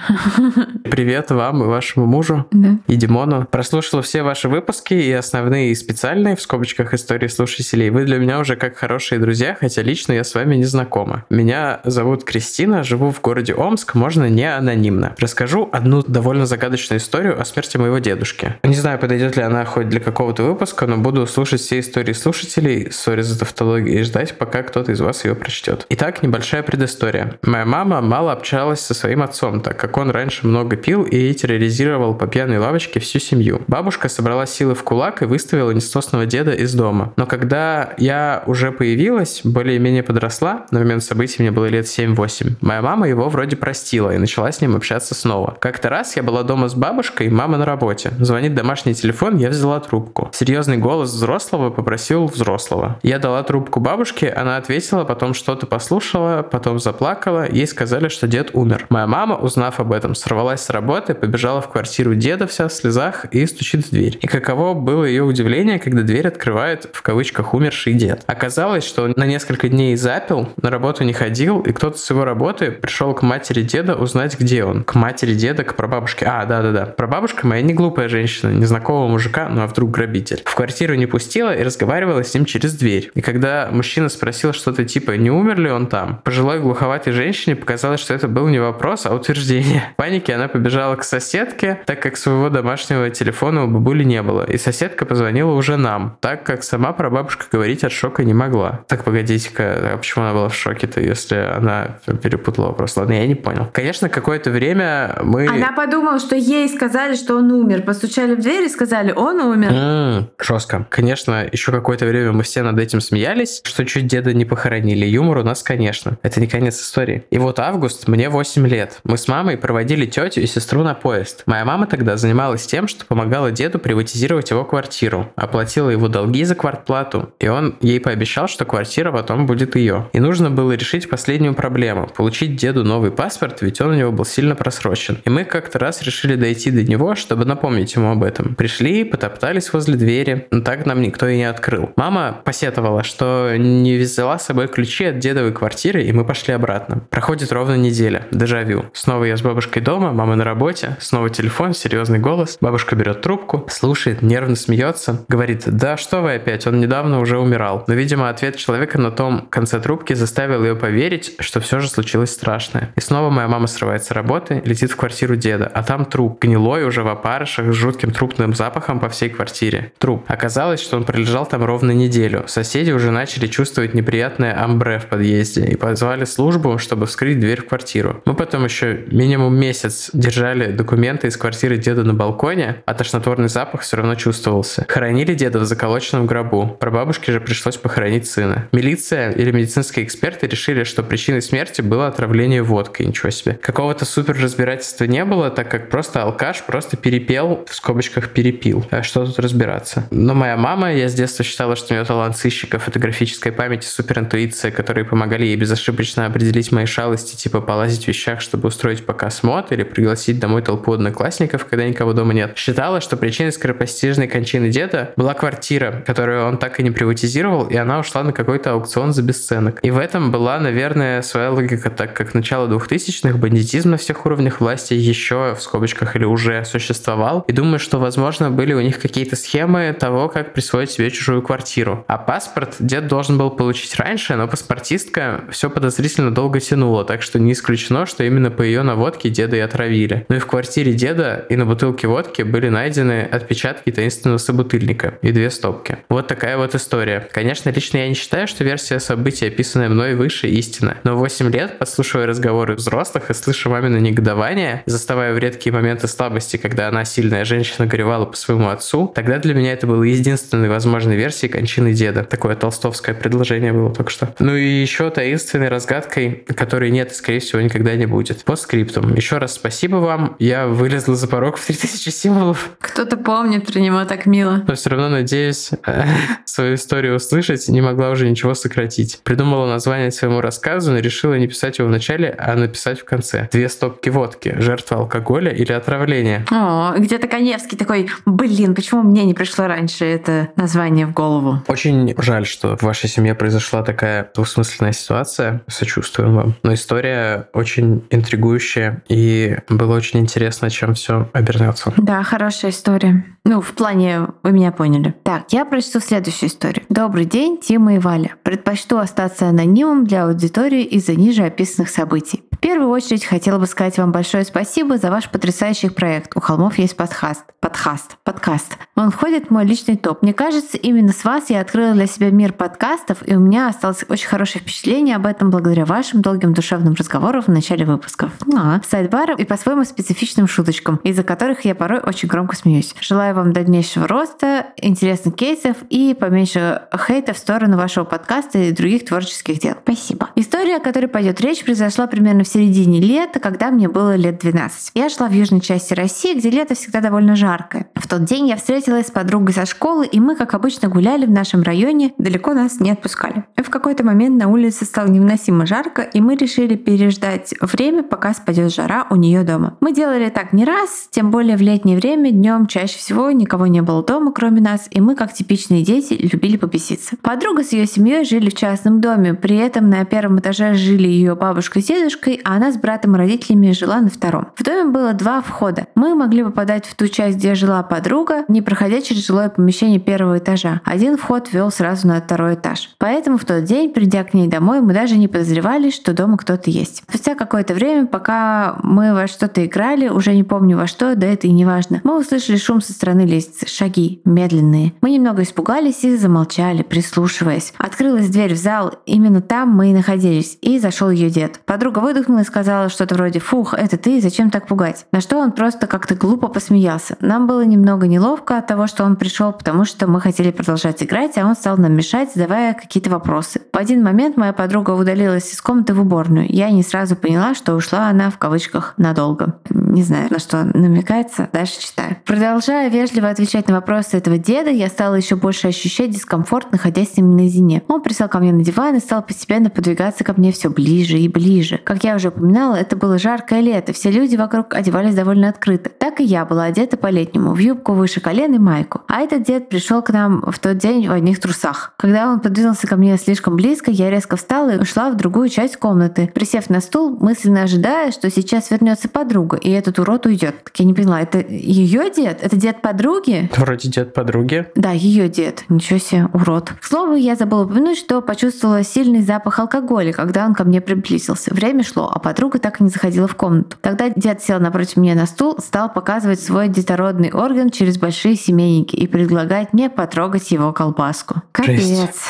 Привет 0.83 1.31
вам 1.31 1.63
и 1.63 1.67
вашему 1.67 2.05
мужу 2.05 2.45
и 2.87 2.95
Димону. 2.95 3.47
Прослушала 3.49 4.01
все 4.01 4.21
ваши 4.21 4.49
выпуски 4.49 4.93
и 4.93 5.12
основные 5.19 5.71
и 5.71 5.75
специальные 5.75 6.35
в 6.35 6.41
скобочках, 6.41 6.93
истории 6.93 7.27
слушателей. 7.27 7.89
Вы 7.89 8.05
для 8.05 8.17
меня 8.17 8.39
уже 8.39 8.55
как 8.55 8.75
хорошие 8.75 9.19
друзья, 9.19 9.57
хотя 9.59 9.81
лично 9.81 10.13
я 10.13 10.23
с 10.23 10.35
вами 10.35 10.55
не 10.55 10.65
знакома. 10.65 11.25
Меня 11.29 11.81
зовут 11.83 12.23
Кристина, 12.23 12.83
живу 12.83 13.11
в 13.11 13.21
городе 13.21 13.53
Омск, 13.53 13.95
можно 13.95 14.29
не 14.29 14.45
анонимно. 14.45 15.15
Расскажу 15.17 15.69
одну 15.71 16.03
довольно 16.03 16.45
загадочную 16.45 16.99
историю 16.99 17.39
о 17.39 17.45
смерти 17.45 17.77
моего 17.77 17.99
дедушки. 17.99 18.55
Не 18.63 18.75
знаю, 18.75 18.99
подойдет 18.99 19.37
ли 19.37 19.43
она 19.43 19.65
хоть 19.65 19.89
для 19.89 19.99
какого-то 19.99 20.43
выпуска, 20.43 20.87
но 20.87 20.97
буду 20.97 21.27
слушать 21.27 21.61
все 21.61 21.79
истории 21.79 22.13
слушателей, 22.13 22.91
сори 22.91 23.21
за 23.21 23.39
тавтологию, 23.39 23.99
и 23.99 24.03
ждать, 24.03 24.37
пока 24.37 24.63
кто-то 24.63 24.91
из 24.91 25.01
вас 25.01 25.25
ее 25.25 25.35
прочтет. 25.35 25.85
Итак, 25.89 26.23
небольшая 26.23 26.63
предыстория. 26.63 27.37
Моя 27.43 27.65
мама 27.65 28.01
мало 28.01 28.31
общалась 28.31 28.79
со 28.79 28.93
своим 28.93 29.21
отцом, 29.21 29.61
так 29.61 29.77
как 29.77 29.97
он 29.97 30.09
раньше 30.09 30.47
много 30.47 30.75
пил 30.75 31.03
и 31.03 31.33
терроризировал 31.33 32.15
по 32.15 32.27
пьяной 32.27 32.57
лавочке 32.57 32.99
всю 32.99 33.19
семью. 33.19 33.61
Бабушка 33.67 34.09
собрала 34.09 34.45
силы 34.45 34.75
в 34.75 34.83
кулак 34.83 35.02
и 35.11 35.25
выставила 35.25 35.71
несносного 35.71 36.25
деда 36.25 36.51
из 36.51 36.73
дома. 36.73 37.13
Но 37.17 37.25
когда 37.25 37.93
я 37.97 38.43
уже 38.45 38.71
появилась, 38.71 39.41
более-менее 39.43 40.03
подросла, 40.03 40.65
на 40.71 40.79
момент 40.79 41.03
событий 41.03 41.41
мне 41.41 41.51
было 41.51 41.65
лет 41.65 41.85
7-8, 41.85 42.57
моя 42.61 42.81
мама 42.81 43.07
его 43.07 43.29
вроде 43.29 43.55
простила 43.55 44.11
и 44.11 44.17
начала 44.17 44.51
с 44.51 44.61
ним 44.61 44.75
общаться 44.75 45.15
снова. 45.15 45.57
Как-то 45.59 45.89
раз 45.89 46.15
я 46.15 46.23
была 46.23 46.43
дома 46.43 46.67
с 46.69 46.75
бабушкой, 46.75 47.29
мама 47.29 47.57
на 47.57 47.65
работе. 47.65 48.11
Звонит 48.19 48.55
домашний 48.55 48.93
телефон, 48.93 49.37
я 49.37 49.49
взяла 49.49 49.79
трубку. 49.79 50.29
Серьезный 50.33 50.77
голос 50.77 51.11
взрослого 51.11 51.69
попросил 51.69 52.25
взрослого. 52.25 52.99
Я 53.03 53.19
дала 53.19 53.43
трубку 53.43 53.79
бабушке, 53.79 54.29
она 54.29 54.57
ответила, 54.57 55.03
потом 55.03 55.33
что-то 55.33 55.65
послушала, 55.65 56.43
потом 56.43 56.79
заплакала, 56.79 57.49
ей 57.49 57.67
сказали, 57.67 58.07
что 58.07 58.27
дед 58.27 58.51
умер. 58.53 58.85
Моя 58.89 59.07
мама, 59.07 59.35
узнав 59.35 59.79
об 59.79 59.91
этом, 59.91 60.15
сорвалась 60.15 60.61
с 60.61 60.69
работы, 60.69 61.13
побежала 61.13 61.61
в 61.61 61.69
квартиру 61.69 62.15
деда 62.15 62.47
вся 62.47 62.67
в 62.67 62.73
слезах 62.73 63.25
и 63.31 63.45
стучит 63.45 63.85
в 63.85 63.89
дверь. 63.89 64.17
И 64.21 64.27
каково 64.27 64.73
было 64.73 64.92
ее 65.01 65.23
удивление, 65.23 65.79
когда 65.79 66.03
дверь 66.03 66.27
открывает, 66.27 66.89
в 66.93 67.01
кавычках, 67.01 67.53
умерший 67.53 67.93
дед. 67.93 68.23
Оказалось, 68.27 68.83
что 68.83 69.03
он 69.03 69.13
на 69.15 69.25
несколько 69.25 69.69
дней 69.69 69.95
запил, 69.95 70.49
на 70.61 70.69
работу 70.69 71.03
не 71.03 71.13
ходил, 71.13 71.61
и 71.61 71.71
кто-то 71.71 71.97
с 71.97 72.09
его 72.09 72.25
работы 72.25 72.71
пришел 72.71 73.13
к 73.13 73.21
матери 73.23 73.61
деда 73.61 73.95
узнать, 73.95 74.39
где 74.39 74.63
он. 74.63 74.83
К 74.83 74.95
матери 74.95 75.33
деда, 75.33 75.63
к 75.63 75.75
прабабушке. 75.75 76.25
А, 76.25 76.45
да-да-да. 76.45 76.85
Прабабушка 76.85 77.47
моя 77.47 77.61
не 77.61 77.73
глупая 77.73 78.09
женщина, 78.09 78.51
незнакомого 78.51 79.07
мужика, 79.07 79.49
ну 79.49 79.61
а 79.61 79.67
вдруг 79.67 79.91
грабитель. 79.91 80.41
В 80.45 80.55
квартиру 80.55 80.95
не 80.95 81.05
пустила 81.05 81.55
и 81.55 81.63
разговаривала 81.63 82.23
с 82.23 82.33
ним 82.33 82.45
через 82.45 82.73
дверь. 82.75 83.11
И 83.15 83.21
когда 83.21 83.69
мужчина 83.71 84.09
спросил 84.09 84.53
что-то 84.53 84.85
типа, 84.85 85.11
не 85.11 85.31
умер 85.31 85.59
ли 85.59 85.71
он 85.71 85.87
там, 85.87 86.21
пожилой 86.23 86.59
глуховатой 86.59 87.13
женщине 87.13 87.55
показалось, 87.55 87.99
что 87.99 88.13
это 88.13 88.27
был 88.27 88.47
не 88.47 88.59
вопрос, 88.59 89.05
а 89.05 89.13
утверждение. 89.13 89.83
В 89.93 89.95
панике 89.95 90.33
она 90.33 90.47
побежала 90.47 90.95
к 90.95 91.03
соседке, 91.03 91.79
так 91.85 92.01
как 92.01 92.17
своего 92.17 92.49
домашнего 92.49 93.09
телефона 93.09 93.63
у 93.63 93.67
бабули 93.67 94.03
не 94.03 94.21
было. 94.21 94.43
И 94.43 94.57
соседка 94.83 95.05
позвонила 95.05 95.53
уже 95.53 95.77
нам, 95.77 96.17
так 96.19 96.43
как 96.43 96.61
сама 96.61 96.91
прабабушка 96.91 97.45
говорить 97.49 97.85
от 97.85 97.93
шока 97.93 98.25
не 98.25 98.33
могла. 98.33 98.81
Так, 98.89 99.05
погодите-ка, 99.05 99.93
а 99.93 99.97
почему 99.97 100.25
она 100.25 100.33
была 100.33 100.49
в 100.49 100.55
шоке-то, 100.55 100.99
если 100.99 101.37
она 101.37 101.99
перепутала 102.21 102.67
вопрос? 102.67 102.97
Ладно, 102.97 103.13
я 103.13 103.25
не 103.25 103.35
понял. 103.35 103.69
Конечно, 103.71 104.09
какое-то 104.09 104.51
время 104.51 105.19
мы... 105.23 105.47
Она 105.47 105.71
подумала, 105.71 106.19
что 106.19 106.35
ей 106.35 106.67
сказали, 106.67 107.15
что 107.15 107.37
он 107.37 107.49
умер. 107.49 107.83
Постучали 107.83 108.35
в 108.35 108.41
дверь 108.41 108.65
и 108.65 108.69
сказали, 108.69 109.13
он 109.13 109.39
умер. 109.39 109.69
м 109.71 110.29
жестко. 110.37 110.85
Конечно, 110.89 111.47
еще 111.49 111.71
какое-то 111.71 112.05
время 112.05 112.33
мы 112.33 112.43
все 112.43 112.61
над 112.61 112.77
этим 112.77 112.99
смеялись, 112.99 113.61
что 113.63 113.85
чуть 113.85 114.07
деда 114.07 114.33
не 114.33 114.43
похоронили. 114.43 115.05
Юмор 115.05 115.37
у 115.37 115.43
нас, 115.43 115.63
конечно. 115.63 116.17
Это 116.23 116.41
не 116.41 116.47
конец 116.47 116.81
истории. 116.81 117.23
И 117.29 117.37
вот 117.37 117.59
август, 117.59 118.09
мне 118.09 118.27
8 118.27 118.67
лет. 118.67 118.99
Мы 119.05 119.17
с 119.17 119.29
мамой 119.29 119.57
проводили 119.57 120.05
тетю 120.05 120.41
и 120.41 120.45
сестру 120.45 120.83
на 120.83 120.93
поезд. 120.93 121.43
Моя 121.45 121.63
мама 121.63 121.87
тогда 121.87 122.17
занималась 122.17 122.65
тем, 122.65 122.89
что 122.89 123.05
помогала 123.05 123.49
деду 123.49 123.79
приватизировать 123.79 124.49
его 124.51 124.65
квартиру, 124.73 125.31
оплатила 125.35 125.91
его 125.91 126.07
долги 126.07 126.43
за 126.43 126.55
квартплату, 126.55 127.31
и 127.39 127.47
он 127.47 127.75
ей 127.81 127.99
пообещал, 127.99 128.47
что 128.47 128.65
квартира 128.65 129.11
потом 129.11 129.45
будет 129.45 129.75
ее. 129.75 130.09
И 130.13 130.19
нужно 130.19 130.49
было 130.49 130.71
решить 130.71 131.07
последнюю 131.07 131.53
проблему– 131.53 132.09
получить 132.17 132.55
деду 132.55 132.83
новый 132.83 133.11
паспорт, 133.11 133.61
ведь 133.61 133.81
он 133.81 133.91
у 133.91 133.93
него 133.93 134.11
был 134.11 134.25
сильно 134.25 134.55
просрочен. 134.55 135.19
И 135.25 135.29
мы 135.29 135.43
как-то 135.43 135.77
раз 135.77 136.01
решили 136.01 136.35
дойти 136.35 136.71
до 136.71 136.81
него, 136.81 137.13
чтобы 137.13 137.45
напомнить 137.45 137.93
ему 137.93 138.09
об 138.09 138.23
этом. 138.23 138.55
Пришли, 138.55 139.03
потоптались 139.03 139.71
возле 139.71 139.93
двери, 139.93 140.47
но 140.49 140.61
так 140.61 140.87
нам 140.87 141.01
никто 141.01 141.27
и 141.27 141.37
не 141.37 141.43
открыл. 141.43 141.91
Мама 141.95 142.41
посетовала, 142.43 143.03
что 143.03 143.53
не 143.55 143.97
взяла 143.97 144.39
с 144.39 144.47
собой 144.47 144.67
ключи 144.69 145.05
от 145.05 145.19
дедовой 145.19 145.51
квартиры, 145.51 146.03
и 146.03 146.11
мы 146.11 146.25
пошли 146.25 146.51
обратно. 146.51 147.03
Проходит 147.11 147.51
ровно 147.51 147.77
неделя. 147.77 148.25
Дежавю. 148.31 148.85
Снова 148.93 149.25
я 149.25 149.37
с 149.37 149.43
бабушкой 149.43 149.83
дома, 149.83 150.13
мама 150.13 150.35
на 150.35 150.43
работе, 150.43 150.97
снова 150.99 151.29
телефон, 151.29 151.75
серьезный 151.75 152.17
голос. 152.17 152.57
Бабушка 152.59 152.95
берет 152.95 153.21
трубку, 153.21 153.67
слушает, 153.69 154.23
нервно 154.23 154.55
смеется, 154.63 155.25
говорит 155.27 155.63
да 155.65 155.97
что 155.97 156.21
вы 156.21 156.35
опять, 156.35 156.65
он 156.67 156.79
недавно 156.79 157.19
уже 157.19 157.37
умирал. 157.37 157.83
Но, 157.87 157.93
видимо, 157.93 158.29
ответ 158.29 158.55
человека 158.55 158.99
на 158.99 159.11
том 159.11 159.47
конце 159.49 159.79
трубки 159.79 160.13
заставил 160.13 160.63
ее 160.63 160.75
поверить, 160.75 161.35
что 161.39 161.59
все 161.59 161.79
же 161.79 161.89
случилось 161.89 162.31
страшное. 162.31 162.91
И 162.95 163.01
снова 163.01 163.29
моя 163.29 163.47
мама 163.47 163.67
срывается 163.67 164.03
с 164.03 164.11
работы, 164.11 164.61
летит 164.65 164.91
в 164.91 164.95
квартиру 164.95 165.35
деда, 165.35 165.69
а 165.73 165.83
там 165.83 166.05
труп, 166.05 166.41
гнилой 166.41 166.83
уже 166.85 167.03
в 167.03 167.07
опарышах 167.07 167.71
с 167.71 167.75
жутким 167.75 168.11
трупным 168.11 168.53
запахом 168.53 168.99
по 168.99 169.09
всей 169.09 169.29
квартире. 169.29 169.91
Труп. 169.97 170.25
Оказалось, 170.27 170.81
что 170.81 170.97
он 170.97 171.03
пролежал 171.03 171.45
там 171.45 171.63
ровно 171.63 171.91
неделю. 171.91 172.43
Соседи 172.47 172.91
уже 172.91 173.11
начали 173.11 173.47
чувствовать 173.47 173.93
неприятное 173.93 174.61
амбре 174.61 174.99
в 174.99 175.05
подъезде 175.05 175.65
и 175.65 175.75
позвали 175.75 176.25
службу, 176.25 176.77
чтобы 176.77 177.05
вскрыть 177.05 177.39
дверь 177.39 177.61
в 177.61 177.67
квартиру. 177.67 178.21
Мы 178.25 178.33
потом 178.35 178.65
еще 178.65 179.05
минимум 179.11 179.55
месяц 179.55 180.09
держали 180.13 180.71
документы 180.71 181.27
из 181.27 181.37
квартиры 181.37 181.77
деда 181.77 182.03
на 182.03 182.13
балконе, 182.13 182.83
а 182.85 182.93
тошнотворный 182.93 183.49
запах 183.49 183.81
все 183.81 183.97
равно 183.97 184.15
чувствовался. 184.53 184.85
Хоронили 184.87 185.33
деда 185.33 185.59
в 185.59 185.65
заколоченном 185.65 186.25
гробу. 186.25 186.77
Прабабушке 186.79 187.31
же 187.31 187.39
пришлось 187.39 187.77
похоронить 187.77 188.27
сына. 188.27 188.67
Милиция 188.71 189.31
или 189.31 189.51
медицинские 189.51 190.05
эксперты 190.05 190.47
решили, 190.47 190.83
что 190.83 191.03
причиной 191.03 191.41
смерти 191.41 191.81
было 191.81 192.07
отравление 192.07 192.61
водкой. 192.61 193.05
Ничего 193.07 193.29
себе. 193.29 193.57
Какого-то 193.61 194.05
супер 194.05 194.37
разбирательства 194.41 195.05
не 195.05 195.25
было, 195.25 195.49
так 195.49 195.69
как 195.69 195.89
просто 195.89 196.21
алкаш 196.23 196.63
просто 196.63 196.97
перепел, 196.97 197.65
в 197.67 197.75
скобочках 197.75 198.29
перепил. 198.29 198.85
А 198.91 199.03
что 199.03 199.25
тут 199.25 199.39
разбираться? 199.39 200.07
Но 200.11 200.33
моя 200.33 200.57
мама, 200.57 200.93
я 200.93 201.07
с 201.07 201.13
детства 201.13 201.43
считала, 201.43 201.75
что 201.75 201.93
у 201.93 201.97
нее 201.97 202.05
талант 202.05 202.37
сыщика, 202.37 202.79
фотографической 202.79 203.51
памяти, 203.51 203.85
суперинтуиция, 203.85 204.71
которые 204.71 205.05
помогали 205.05 205.45
ей 205.45 205.55
безошибочно 205.55 206.25
определить 206.25 206.71
мои 206.71 206.85
шалости, 206.85 207.35
типа 207.35 207.61
полазить 207.61 208.05
в 208.05 208.07
вещах, 208.07 208.41
чтобы 208.41 208.67
устроить 208.67 209.05
показ 209.05 209.43
мод 209.43 209.71
или 209.71 209.83
пригласить 209.83 210.39
домой 210.39 210.61
толпу 210.61 210.93
одноклассников, 210.93 211.65
когда 211.65 211.87
никого 211.87 212.13
дома 212.13 212.33
нет. 212.33 212.53
Считала, 212.57 213.01
что 213.01 213.17
причиной 213.17 213.51
скоропостижной 213.51 214.27
кончины 214.33 214.69
деда 214.69 215.13
была 215.15 215.35
квартира, 215.35 216.03
которую 216.05 216.45
он 216.45 216.57
так 216.57 216.79
и 216.79 216.83
не 216.83 216.89
приватизировал, 216.89 217.67
и 217.67 217.75
она 217.75 217.99
ушла 217.99 218.23
на 218.23 218.33
какой-то 218.33 218.71
аукцион 218.71 219.13
за 219.13 219.21
бесценок. 219.21 219.79
И 219.83 219.91
в 219.91 219.99
этом 219.99 220.31
была, 220.31 220.59
наверное, 220.59 221.21
своя 221.21 221.51
логика, 221.51 221.91
так 221.91 222.15
как 222.15 222.33
начало 222.33 222.67
2000-х 222.67 223.37
бандитизм 223.37 223.91
на 223.91 223.97
всех 223.97 224.25
уровнях 224.25 224.59
власти 224.59 224.95
еще 224.95 225.53
в 225.55 225.61
скобочках 225.61 226.15
или 226.15 226.25
уже 226.25 226.65
существовал. 226.65 227.45
И 227.47 227.53
думаю, 227.53 227.77
что, 227.77 227.99
возможно, 227.99 228.49
были 228.49 228.73
у 228.73 228.81
них 228.81 228.99
какие-то 228.99 229.35
схемы 229.35 229.95
того, 229.97 230.29
как 230.29 230.53
присвоить 230.53 230.89
себе 230.89 231.11
чужую 231.11 231.43
квартиру. 231.43 232.03
А 232.07 232.17
паспорт 232.17 232.77
дед 232.79 233.07
должен 233.07 233.37
был 233.37 233.51
получить 233.51 233.95
раньше, 233.97 234.35
но 234.35 234.47
паспортистка 234.47 235.43
все 235.51 235.69
подозрительно 235.69 236.33
долго 236.33 236.59
тянула, 236.59 237.05
так 237.05 237.21
что 237.21 237.37
не 237.37 237.51
исключено, 237.51 238.07
что 238.07 238.23
именно 238.23 238.49
по 238.49 238.63
ее 238.63 238.81
наводке 238.81 239.29
деда 239.29 239.57
и 239.57 239.59
отравили. 239.59 240.25
Ну 240.27 240.37
и 240.37 240.39
в 240.39 240.47
квартире 240.47 240.93
деда 240.93 241.45
и 241.49 241.55
на 241.55 241.67
бутылке 241.67 242.07
водки 242.07 242.41
были 242.41 242.69
найдены 242.69 243.21
отпечатки 243.31 243.91
таинственного 244.23 244.37
собутыльника 244.37 245.15
и 245.21 245.31
две 245.31 245.49
стопки. 245.49 245.97
Вот 246.09 246.27
такая 246.27 246.57
вот 246.57 246.75
история. 246.75 247.27
Конечно, 247.31 247.69
лично 247.69 247.97
я 247.97 248.07
не 248.07 248.13
считаю, 248.15 248.47
что 248.47 248.63
версия 248.63 248.99
событий, 248.99 249.47
описанная 249.47 249.89
мной 249.89 250.15
выше, 250.15 250.47
истина. 250.47 250.97
Но 251.03 251.15
8 251.17 251.51
лет, 251.51 251.77
подслушивая 251.77 252.25
разговоры 252.25 252.75
взрослых 252.75 253.29
и 253.29 253.33
слыша 253.33 253.69
мамино 253.69 253.97
негодование, 253.97 254.83
заставая 254.85 255.33
в 255.33 255.37
редкие 255.37 255.73
моменты 255.73 256.07
слабости, 256.07 256.57
когда 256.57 256.87
она, 256.87 257.05
сильная 257.05 257.45
женщина, 257.45 257.85
горевала 257.85 258.25
по 258.25 258.37
своему 258.37 258.69
отцу, 258.69 259.11
тогда 259.13 259.39
для 259.39 259.53
меня 259.53 259.73
это 259.73 259.87
было 259.87 260.03
единственной 260.03 260.69
возможной 260.69 261.15
версией 261.15 261.51
кончины 261.51 261.93
деда. 261.93 262.23
Такое 262.23 262.55
толстовское 262.55 263.15
предложение 263.15 263.73
было 263.73 263.93
только 263.93 264.11
что. 264.11 264.33
Ну 264.39 264.55
и 264.55 264.65
еще 264.65 265.09
таинственной 265.09 265.67
разгадкой, 265.67 266.45
которой 266.55 266.91
нет 266.91 267.11
и, 267.11 267.15
скорее 267.15 267.39
всего, 267.39 267.61
никогда 267.61 267.95
не 267.95 268.05
будет. 268.05 268.43
По 268.43 268.55
скриптум. 268.55 269.13
Еще 269.15 269.37
раз 269.37 269.53
спасибо 269.53 269.97
вам. 269.97 270.35
Я 270.39 270.67
вылезла 270.67 271.15
за 271.15 271.27
порог 271.27 271.57
в 271.57 271.65
3000 271.65 272.09
символов. 272.09 272.69
Кто-то 272.79 273.17
помнит 273.17 273.71
про 273.71 273.79
него 273.79 274.03
так 274.15 274.27
мило. 274.27 274.63
Но 274.67 274.75
все 274.75 274.91
равно 274.91 275.09
надеюсь 275.09 275.71
свою 276.45 276.75
историю 276.75 277.15
услышать, 277.15 277.67
не 277.67 277.81
могла 277.81 278.11
уже 278.11 278.29
ничего 278.29 278.53
сократить. 278.53 279.19
Придумала 279.23 279.67
название 279.67 280.11
своему 280.11 280.39
рассказу, 280.39 280.91
но 280.91 280.99
решила 280.99 281.33
не 281.33 281.47
писать 281.47 281.79
его 281.79 281.87
в 281.87 281.91
начале, 281.91 282.29
а 282.37 282.55
написать 282.55 282.99
в 282.99 283.05
конце. 283.05 283.49
Две 283.51 283.69
стопки 283.69 284.09
водки. 284.09 284.55
Жертва 284.59 284.97
алкоголя 284.97 285.51
или 285.51 285.71
отравления. 285.71 286.45
О, 286.51 286.93
где-то 286.95 287.27
Коневский 287.27 287.75
такой, 287.75 288.09
блин, 288.25 288.75
почему 288.75 289.01
мне 289.01 289.25
не 289.25 289.33
пришло 289.33 289.65
раньше 289.65 290.05
это 290.05 290.49
название 290.57 291.07
в 291.07 291.13
голову? 291.13 291.63
Очень 291.67 292.13
жаль, 292.19 292.45
что 292.45 292.77
в 292.77 292.83
вашей 292.83 293.09
семье 293.09 293.33
произошла 293.33 293.81
такая 293.81 294.29
двусмысленная 294.35 294.93
ситуация. 294.93 295.61
Сочувствуем 295.67 296.35
вам. 296.35 296.55
Но 296.61 296.73
история 296.75 297.47
очень 297.53 298.05
интригующая, 298.11 299.01
и 299.09 299.57
было 299.69 299.95
очень 299.95 300.19
интересно, 300.19 300.69
чем 300.69 300.93
все 300.93 301.29
обернется. 301.33 301.93
Да, 301.97 302.21
хорошая 302.21 302.69
история. 302.69 303.23
Ну, 303.45 303.59
в 303.59 303.73
плане, 303.73 304.02
вы 304.43 304.51
меня 304.51 304.71
поняли. 304.71 305.15
Так, 305.23 305.51
я 305.51 305.65
прочту 305.65 305.99
следующую 305.99 306.49
историю. 306.49 306.85
Добрый 306.89 307.25
день, 307.25 307.57
Тима 307.57 307.95
и 307.95 307.99
Валя. 307.99 308.35
Предпочту 308.43 308.97
остаться 308.97 309.47
анонимом 309.47 310.05
для 310.05 310.25
аудитории 310.25 310.83
из-за 310.83 311.15
ниже 311.15 311.43
описанных 311.43 311.89
событий. 311.89 312.43
В 312.63 312.65
первую 312.65 312.91
очередь 312.91 313.25
хотела 313.25 313.59
бы 313.59 313.67
сказать 313.67 313.97
вам 313.97 314.13
большое 314.13 314.45
спасибо 314.45 314.97
за 314.97 315.11
ваш 315.11 315.29
потрясающий 315.29 315.89
проект. 315.89 316.31
У 316.37 316.39
холмов 316.39 316.77
есть 316.77 316.95
подкаст. 316.95 317.43
Подкаст. 317.59 318.17
Подкаст. 318.23 318.77
Он 318.95 319.11
входит 319.11 319.47
в 319.47 319.49
мой 319.51 319.65
личный 319.65 319.97
топ. 319.97 320.21
Мне 320.21 320.33
кажется, 320.33 320.77
именно 320.77 321.11
с 321.11 321.25
вас 321.25 321.49
я 321.49 321.59
открыла 321.59 321.91
для 321.93 322.07
себя 322.07 322.29
мир 322.29 322.53
подкастов, 322.53 323.17
и 323.25 323.35
у 323.35 323.39
меня 323.39 323.67
осталось 323.67 324.05
очень 324.07 324.27
хорошее 324.27 324.61
впечатление 324.61 325.17
об 325.17 325.25
этом 325.25 325.49
благодаря 325.49 325.83
вашим 325.83 326.21
долгим 326.21 326.53
душевным 326.53 326.93
разговорам 326.93 327.41
в 327.41 327.49
начале 327.49 327.85
выпусков. 327.85 328.31
А, 328.57 328.79
сайдбарам 328.89 329.37
и 329.37 329.43
по-своему 329.43 329.83
специфичным 329.83 330.47
шуточкам, 330.47 331.01
из-за 331.03 331.23
которых 331.23 331.65
я 331.65 331.75
порой 331.75 331.99
очень 331.99 332.29
громко 332.29 332.55
смеюсь. 332.55 332.95
Желаю 333.01 333.35
вам 333.35 333.51
дальнейшего 333.51 334.07
роста, 334.07 334.67
интересных 334.77 335.35
кейсов 335.35 335.75
и 335.89 336.15
поменьше 336.17 336.83
хейта 336.95 337.33
в 337.33 337.37
сторону 337.37 337.75
вашего 337.75 338.05
подкаста 338.05 338.59
и 338.59 338.71
других 338.71 339.03
творческих 339.03 339.59
дел. 339.59 339.75
Спасибо. 339.83 340.29
История, 340.35 340.77
о 340.77 340.79
которой 340.79 341.07
пойдет 341.07 341.41
речь, 341.41 341.65
произошла 341.65 342.07
примерно 342.07 342.45
в 342.45 342.52
середине 342.53 342.99
лета, 342.99 343.39
когда 343.39 343.71
мне 343.71 343.87
было 343.87 344.15
лет 344.15 344.37
12. 344.39 344.91
Я 344.93 345.09
шла 345.09 345.27
в 345.27 345.31
южной 345.31 345.59
части 345.59 345.93
России, 345.93 346.37
где 346.37 346.51
лето 346.51 346.75
всегда 346.75 347.01
довольно 347.01 347.35
жаркое. 347.35 347.87
В 347.95 348.07
тот 348.07 348.25
день 348.25 348.47
я 348.47 348.57
встретилась 348.57 349.07
с 349.07 349.11
подругой 349.11 349.55
со 349.55 349.65
школы, 349.65 350.05
и 350.05 350.19
мы, 350.19 350.35
как 350.35 350.53
обычно, 350.53 350.87
гуляли 350.87 351.25
в 351.25 351.31
нашем 351.31 351.63
районе, 351.63 352.13
далеко 352.19 352.53
нас 352.53 352.79
не 352.79 352.91
отпускали. 352.91 353.45
В 353.57 353.69
какой-то 353.69 354.03
момент 354.05 354.37
на 354.37 354.49
улице 354.49 354.85
стало 354.85 355.07
невыносимо 355.07 355.65
жарко, 355.65 356.03
и 356.03 356.21
мы 356.21 356.35
решили 356.35 356.75
переждать 356.75 357.55
время, 357.59 358.03
пока 358.03 358.33
спадет 358.33 358.71
жара 358.71 359.07
у 359.09 359.15
нее 359.15 359.43
дома. 359.43 359.77
Мы 359.81 359.93
делали 359.93 360.29
так 360.29 360.53
не 360.53 360.63
раз, 360.63 361.07
тем 361.09 361.31
более 361.31 361.57
в 361.57 361.61
летнее 361.61 361.97
время 361.97 362.29
днем 362.31 362.67
чаще 362.67 362.99
всего 362.99 363.31
никого 363.31 363.65
не 363.65 363.81
было 363.81 364.03
дома, 364.03 364.31
кроме 364.31 364.61
нас, 364.61 364.87
и 364.91 365.01
мы, 365.01 365.15
как 365.15 365.33
типичные 365.33 365.83
дети, 365.83 366.13
любили 366.13 366.57
побеситься. 366.57 367.15
Подруга 367.21 367.63
с 367.63 367.71
ее 367.71 367.87
семьей 367.87 368.25
жили 368.25 368.51
в 368.51 368.53
частном 368.53 369.01
доме, 369.01 369.33
при 369.33 369.55
этом 369.57 369.89
на 369.89 370.05
первом 370.05 370.39
этаже 370.39 370.75
жили 370.75 371.07
ее 371.07 371.33
бабушка 371.33 371.81
с 371.81 371.85
дедушкой, 371.85 372.41
а 372.43 372.55
она 372.55 372.71
с 372.71 372.77
братом 372.77 373.15
и 373.15 373.17
родителями 373.17 373.71
жила 373.71 373.99
на 374.01 374.09
втором. 374.09 374.47
В 374.55 374.63
доме 374.63 374.89
было 374.89 375.13
два 375.13 375.41
входа. 375.41 375.87
Мы 375.95 376.15
могли 376.15 376.43
попадать 376.43 376.85
в 376.85 376.95
ту 376.95 377.07
часть, 377.07 377.37
где 377.37 377.55
жила 377.55 377.83
подруга, 377.83 378.45
не 378.47 378.61
проходя 378.61 379.01
через 379.01 379.25
жилое 379.25 379.49
помещение 379.49 379.99
первого 379.99 380.37
этажа. 380.37 380.81
Один 380.83 381.17
вход 381.17 381.51
вел 381.51 381.71
сразу 381.71 382.07
на 382.07 382.21
второй 382.21 382.55
этаж. 382.55 382.89
Поэтому 382.97 383.37
в 383.37 383.45
тот 383.45 383.63
день, 383.63 383.91
придя 383.91 384.23
к 384.23 384.33
ней 384.33 384.47
домой, 384.47 384.81
мы 384.81 384.93
даже 384.93 385.17
не 385.17 385.27
подозревали, 385.27 385.89
что 385.89 386.13
дома 386.13 386.37
кто-то 386.37 386.69
есть. 386.69 387.03
Спустя 387.07 387.35
какое-то 387.35 387.73
время, 387.73 388.07
пока 388.07 388.77
мы 388.83 389.13
во 389.13 389.27
что-то 389.27 389.65
играли, 389.65 390.07
уже 390.07 390.33
не 390.33 390.43
помню 390.43 390.77
во 390.77 390.87
что, 390.87 391.15
да 391.15 391.27
это 391.27 391.47
и 391.47 391.51
не 391.51 391.65
важно, 391.65 392.01
мы 392.03 392.19
услышали 392.19 392.57
шум 392.57 392.81
со 392.81 392.93
стороны 392.93 393.21
лестницы, 393.21 393.67
шаги, 393.67 394.21
медленные. 394.25 394.93
Мы 395.01 395.11
немного 395.11 395.43
испугались 395.43 396.03
и 396.03 396.17
замолчали, 396.17 396.83
прислушиваясь. 396.83 397.73
Открылась 397.77 398.29
дверь 398.29 398.53
в 398.53 398.57
зал, 398.57 398.95
именно 399.05 399.41
там 399.41 399.69
мы 399.69 399.91
и 399.91 399.93
находились, 399.93 400.57
и 400.61 400.79
зашел 400.79 401.09
ее 401.09 401.29
дед. 401.29 401.59
Подруга 401.65 401.99
выдохнула 401.99 402.32
и 402.39 402.43
сказала 402.43 402.89
что-то 402.89 403.15
вроде 403.15 403.39
«Фух, 403.39 403.73
это 403.73 403.97
ты, 403.97 404.21
зачем 404.21 404.49
так 404.49 404.67
пугать?» 404.67 405.05
На 405.11 405.21
что 405.21 405.37
он 405.37 405.51
просто 405.51 405.87
как-то 405.87 406.15
глупо 406.15 406.47
посмеялся. 406.47 407.15
Нам 407.19 407.47
было 407.47 407.65
немного 407.65 408.07
неловко 408.07 408.57
от 408.57 408.67
того, 408.67 408.87
что 408.87 409.03
он 409.03 409.15
пришел, 409.15 409.51
потому 409.51 409.85
что 409.85 410.07
мы 410.07 410.21
хотели 410.21 410.51
продолжать 410.51 411.03
играть, 411.03 411.37
а 411.37 411.45
он 411.45 411.55
стал 411.55 411.77
нам 411.77 411.93
мешать, 411.93 412.33
задавая 412.33 412.73
какие-то 412.73 413.09
вопросы. 413.09 413.61
В 413.71 413.77
один 413.77 414.03
момент 414.03 414.37
моя 414.37 414.53
подруга 414.53 414.91
удалилась 414.91 415.53
из 415.53 415.61
комнаты 415.61 415.93
в 415.93 416.01
уборную. 416.01 416.47
Я 416.49 416.69
не 416.69 416.83
сразу 416.83 417.15
поняла, 417.15 417.55
что 417.55 417.75
ушла 417.75 418.07
она 418.07 418.29
в 418.29 418.37
кавычках 418.37 418.93
надолго. 418.97 419.59
Не 419.69 420.03
знаю, 420.03 420.27
на 420.31 420.39
что 420.39 420.63
намекается, 420.63 421.49
дальше 421.53 421.81
читаю. 421.81 422.17
Продолжая 422.25 422.89
вежливо 422.89 423.29
отвечать 423.29 423.67
на 423.67 423.75
вопросы 423.75 424.17
этого 424.17 424.37
деда, 424.37 424.69
я 424.69 424.87
стала 424.87 425.15
еще 425.15 425.35
больше 425.35 425.67
ощущать 425.67 426.11
дискомфорт, 426.11 426.71
находясь 426.71 427.13
с 427.13 427.17
ним 427.17 427.35
наедине. 427.35 427.83
Он 427.87 428.01
присел 428.01 428.27
ко 428.27 428.39
мне 428.39 428.51
на 428.51 428.63
диван 428.63 428.95
и 428.95 428.99
стал 428.99 429.21
постепенно 429.21 429.69
подвигаться 429.69 430.23
ко 430.23 430.33
мне 430.33 430.51
все 430.51 430.69
ближе 430.69 431.17
и 431.17 431.27
ближе. 431.27 431.79
Как 431.83 432.03
я 432.03 432.12
уже 432.15 432.29
упоминала, 432.29 432.75
это 432.75 432.95
было 432.95 433.17
жаркое 433.17 433.61
лето, 433.61 433.93
все 433.93 434.11
люди 434.11 434.35
вокруг 434.35 434.73
одевались 434.73 435.15
довольно 435.15 435.49
открыто. 435.49 435.89
Так 435.89 436.19
и 436.19 436.23
я 436.23 436.45
была 436.45 436.65
одета 436.65 436.97
по-летнему, 436.97 437.53
в 437.53 437.57
юбку 437.59 437.93
выше 437.93 438.19
колен 438.19 438.53
и 438.53 438.59
майку. 438.59 439.01
А 439.07 439.21
этот 439.21 439.43
дед 439.43 439.69
пришел 439.69 440.01
к 440.01 440.09
нам 440.09 440.43
в 440.45 440.59
тот 440.59 440.77
день 440.77 441.07
в 441.07 441.11
одних 441.11 441.39
трусах. 441.39 441.93
Когда 441.97 442.29
он 442.31 442.39
подвинулся 442.39 442.87
ко 442.87 442.95
мне 442.95 443.17
слишком 443.17 443.55
близко, 443.55 443.91
я 443.91 444.09
резко 444.09 444.35
встала 444.35 444.71
и 444.71 444.79
ушла 444.79 445.09
в 445.09 445.15
другую 445.15 445.49
часть 445.49 445.77
комнаты. 445.77 446.31
Присев 446.33 446.69
на 446.69 446.81
стул, 446.81 447.17
мысленно 447.19 447.63
ожидая, 447.63 448.11
что 448.11 448.29
сейчас 448.29 448.71
вернется 448.71 449.09
подруга, 449.09 449.57
и 449.57 449.69
этот 449.69 449.99
урод 449.99 450.25
уйдет. 450.25 450.55
Так 450.63 450.79
я 450.79 450.85
не 450.85 450.93
поняла, 450.93 451.21
это 451.21 451.39
ее 451.39 452.09
дед? 452.09 452.39
Это 452.41 452.55
дед 452.55 452.81
подруги? 452.81 453.49
Вроде 453.57 453.89
дед 453.89 454.13
подруги. 454.13 454.67
Да, 454.75 454.91
ее 454.91 455.29
дед. 455.29 455.63
Ничего 455.69 455.99
себе, 455.99 456.27
урод. 456.33 456.73
К 456.81 456.83
слову, 456.83 457.15
я 457.15 457.35
забыла 457.35 457.65
упомянуть, 457.65 457.97
что 457.97 458.21
почувствовала 458.21 458.83
сильный 458.83 459.21
запах 459.21 459.59
алкоголя, 459.59 460.13
когда 460.13 460.45
он 460.45 460.53
ко 460.53 460.63
мне 460.63 460.81
приблизился. 460.81 461.53
Время 461.53 461.83
шло, 461.83 462.02
а 462.11 462.19
подруга 462.19 462.59
так 462.59 462.79
и 462.79 462.83
не 462.83 462.89
заходила 462.89 463.27
в 463.27 463.35
комнату. 463.35 463.77
Тогда 463.81 464.09
дед 464.09 464.41
сел 464.43 464.59
напротив 464.59 464.97
меня 464.97 465.15
на 465.15 465.25
стул, 465.25 465.55
стал 465.59 465.91
показывать 465.91 466.39
свой 466.39 466.67
детородный 466.67 467.31
орган 467.31 467.69
через 467.69 467.97
большие 467.97 468.35
семейники 468.35 468.95
и 468.95 469.07
предлагать 469.07 469.73
мне 469.73 469.89
потрогать 469.89 470.51
его 470.51 470.73
колбаску. 470.73 471.41
Капец. 471.51 471.81
Жесть. 471.81 472.23